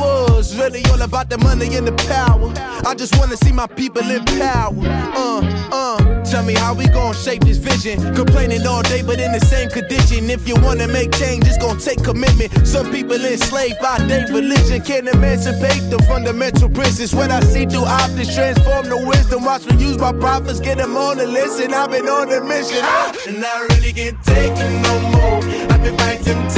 [0.00, 0.56] Ours.
[0.56, 2.52] Really all about the money and the power.
[2.86, 4.74] I just wanna see my people in power.
[5.16, 6.24] Uh, uh.
[6.24, 8.14] Tell me how we gon' shape this vision.
[8.14, 10.28] Complaining all day, but in the same condition.
[10.28, 12.66] If you wanna make change, it's gon' take commitment.
[12.66, 17.14] Some people enslaved by their religion can't emancipate the fundamental principles.
[17.14, 19.44] What I see through optics transform the wisdom.
[19.44, 21.72] Watch me use my prophets, get them on the listen.
[21.72, 22.84] I've been on a mission,
[23.28, 25.40] and I really can't take it no more.
[25.72, 26.48] I've been fighting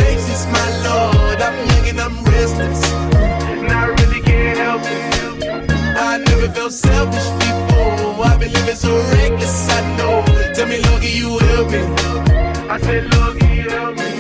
[8.81, 10.25] so reckless, I know.
[10.55, 11.83] Tell me, Lord, you help me?
[12.75, 14.11] I said, you help me?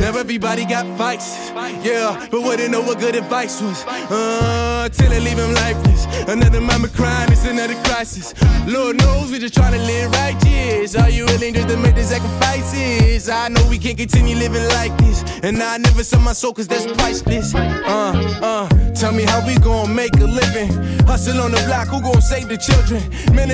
[0.00, 1.50] Now everybody got fights,
[1.82, 3.84] yeah, but wouldn't know what good advice was.
[3.86, 6.04] Uh, till I leave him lifeless.
[6.28, 8.34] Another mama crying, it's another crisis.
[8.66, 10.94] Lord knows we just trying to live righteous.
[10.94, 13.30] Are you willing just to make the sacrifices?
[13.30, 16.66] I know we can't continue living like this, and I never sell my soul cause
[16.66, 17.54] that's priceless.
[17.54, 20.72] Uh, uh, tell me how we gon' make a living.
[21.04, 23.02] Hustle on the block, who gon' save the children?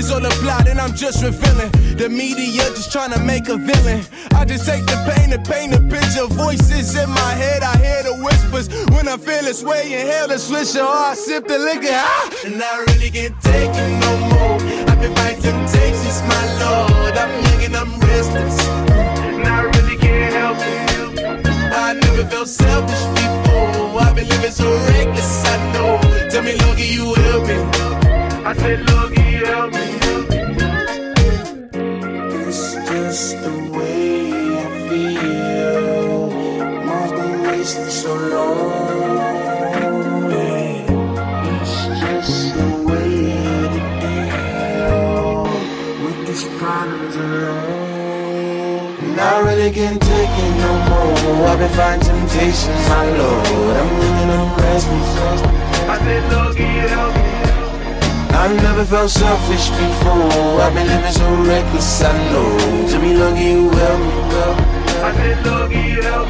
[0.01, 1.71] It's all a plot, and I'm just revealing.
[1.99, 4.05] The media just trying to make a villain.
[4.35, 6.27] I just take the pain and paint a picture.
[6.27, 8.69] Voices in my head, I hear the whispers.
[8.95, 11.91] When I feel this way, inhale the swisher, or I sip the liquor.
[11.91, 12.31] Ah!
[12.47, 14.57] And I really can't take it no more.
[14.89, 17.17] I've been fighting temptations, my lord.
[17.19, 18.57] I'm young and I'm restless.
[19.35, 20.90] And I really can't help it.
[21.73, 24.01] I never felt selfish before.
[24.01, 26.01] I've been living so reckless, I know.
[26.31, 27.57] Tell me, can you help me?
[28.45, 28.81] I said,
[29.31, 29.87] you help me?
[32.43, 36.31] It's just the way I feel.
[36.87, 37.13] Mom's
[37.47, 39.11] wasting so long.
[41.53, 43.15] It's just the way
[43.73, 45.45] to deal
[46.05, 47.91] with these problems alone.
[49.19, 50.10] I really can't
[51.35, 51.49] more.
[51.49, 53.77] I've been fighting temptations, my lord.
[53.81, 55.11] I'm living on restless.
[55.89, 57.31] I said, Lord, can you help me?
[58.33, 60.61] I never felt selfish before.
[60.63, 62.89] I've been living so reckless, I know.
[62.91, 64.61] To be lucky you help me.
[65.03, 66.30] I said, Lord, can you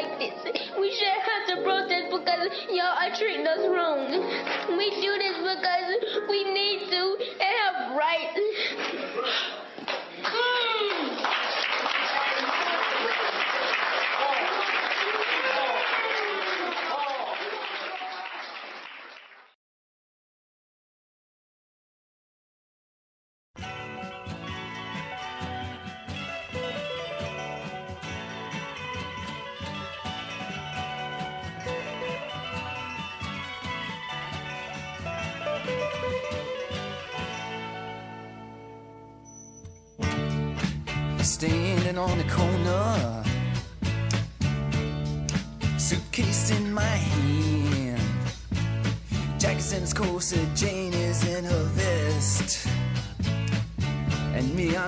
[0.00, 0.34] like this.
[0.78, 4.08] We shouldn't have to protest because y'all are treating us wrong.
[4.76, 8.40] We do this because we need to and have rights.
[10.22, 11.49] Hmm.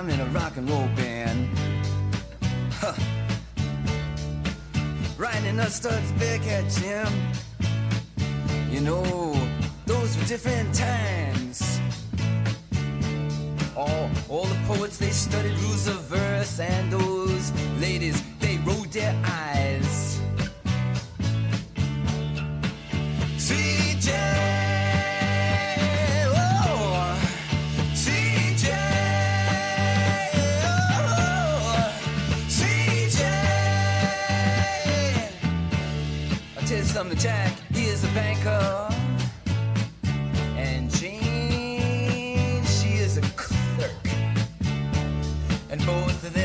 [0.03, 1.47] I'm in a rock and roll band.
[2.73, 2.93] Huh.
[5.17, 7.07] Riding a Stutz Bearcat Jim.
[8.69, 9.33] You know,
[9.85, 11.79] those were different times.
[13.77, 19.15] All, all the poets, they studied rules of verse, and those ladies, they rolled their
[19.23, 19.52] eyes.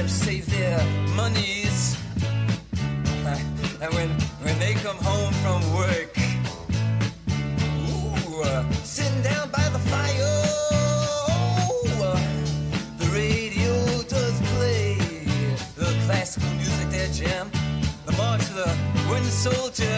[0.08, 0.78] Save their
[1.14, 1.96] monies.
[3.80, 4.08] And when,
[4.42, 6.16] when they come home from work,
[7.88, 10.42] ooh, uh, sitting down by the fire,
[12.02, 12.18] uh,
[12.98, 13.74] the radio
[14.08, 14.96] does play
[15.76, 17.50] the classical music there, Jim.
[18.06, 18.76] The march of the
[19.08, 19.97] wooden soldiers,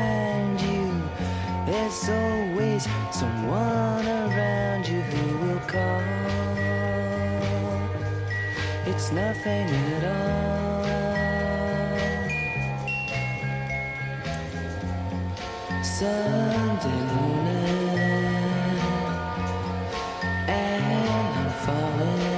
[9.01, 10.83] it's nothing at all.
[15.83, 18.79] Sunday morning,
[20.47, 22.30] and I'm falling.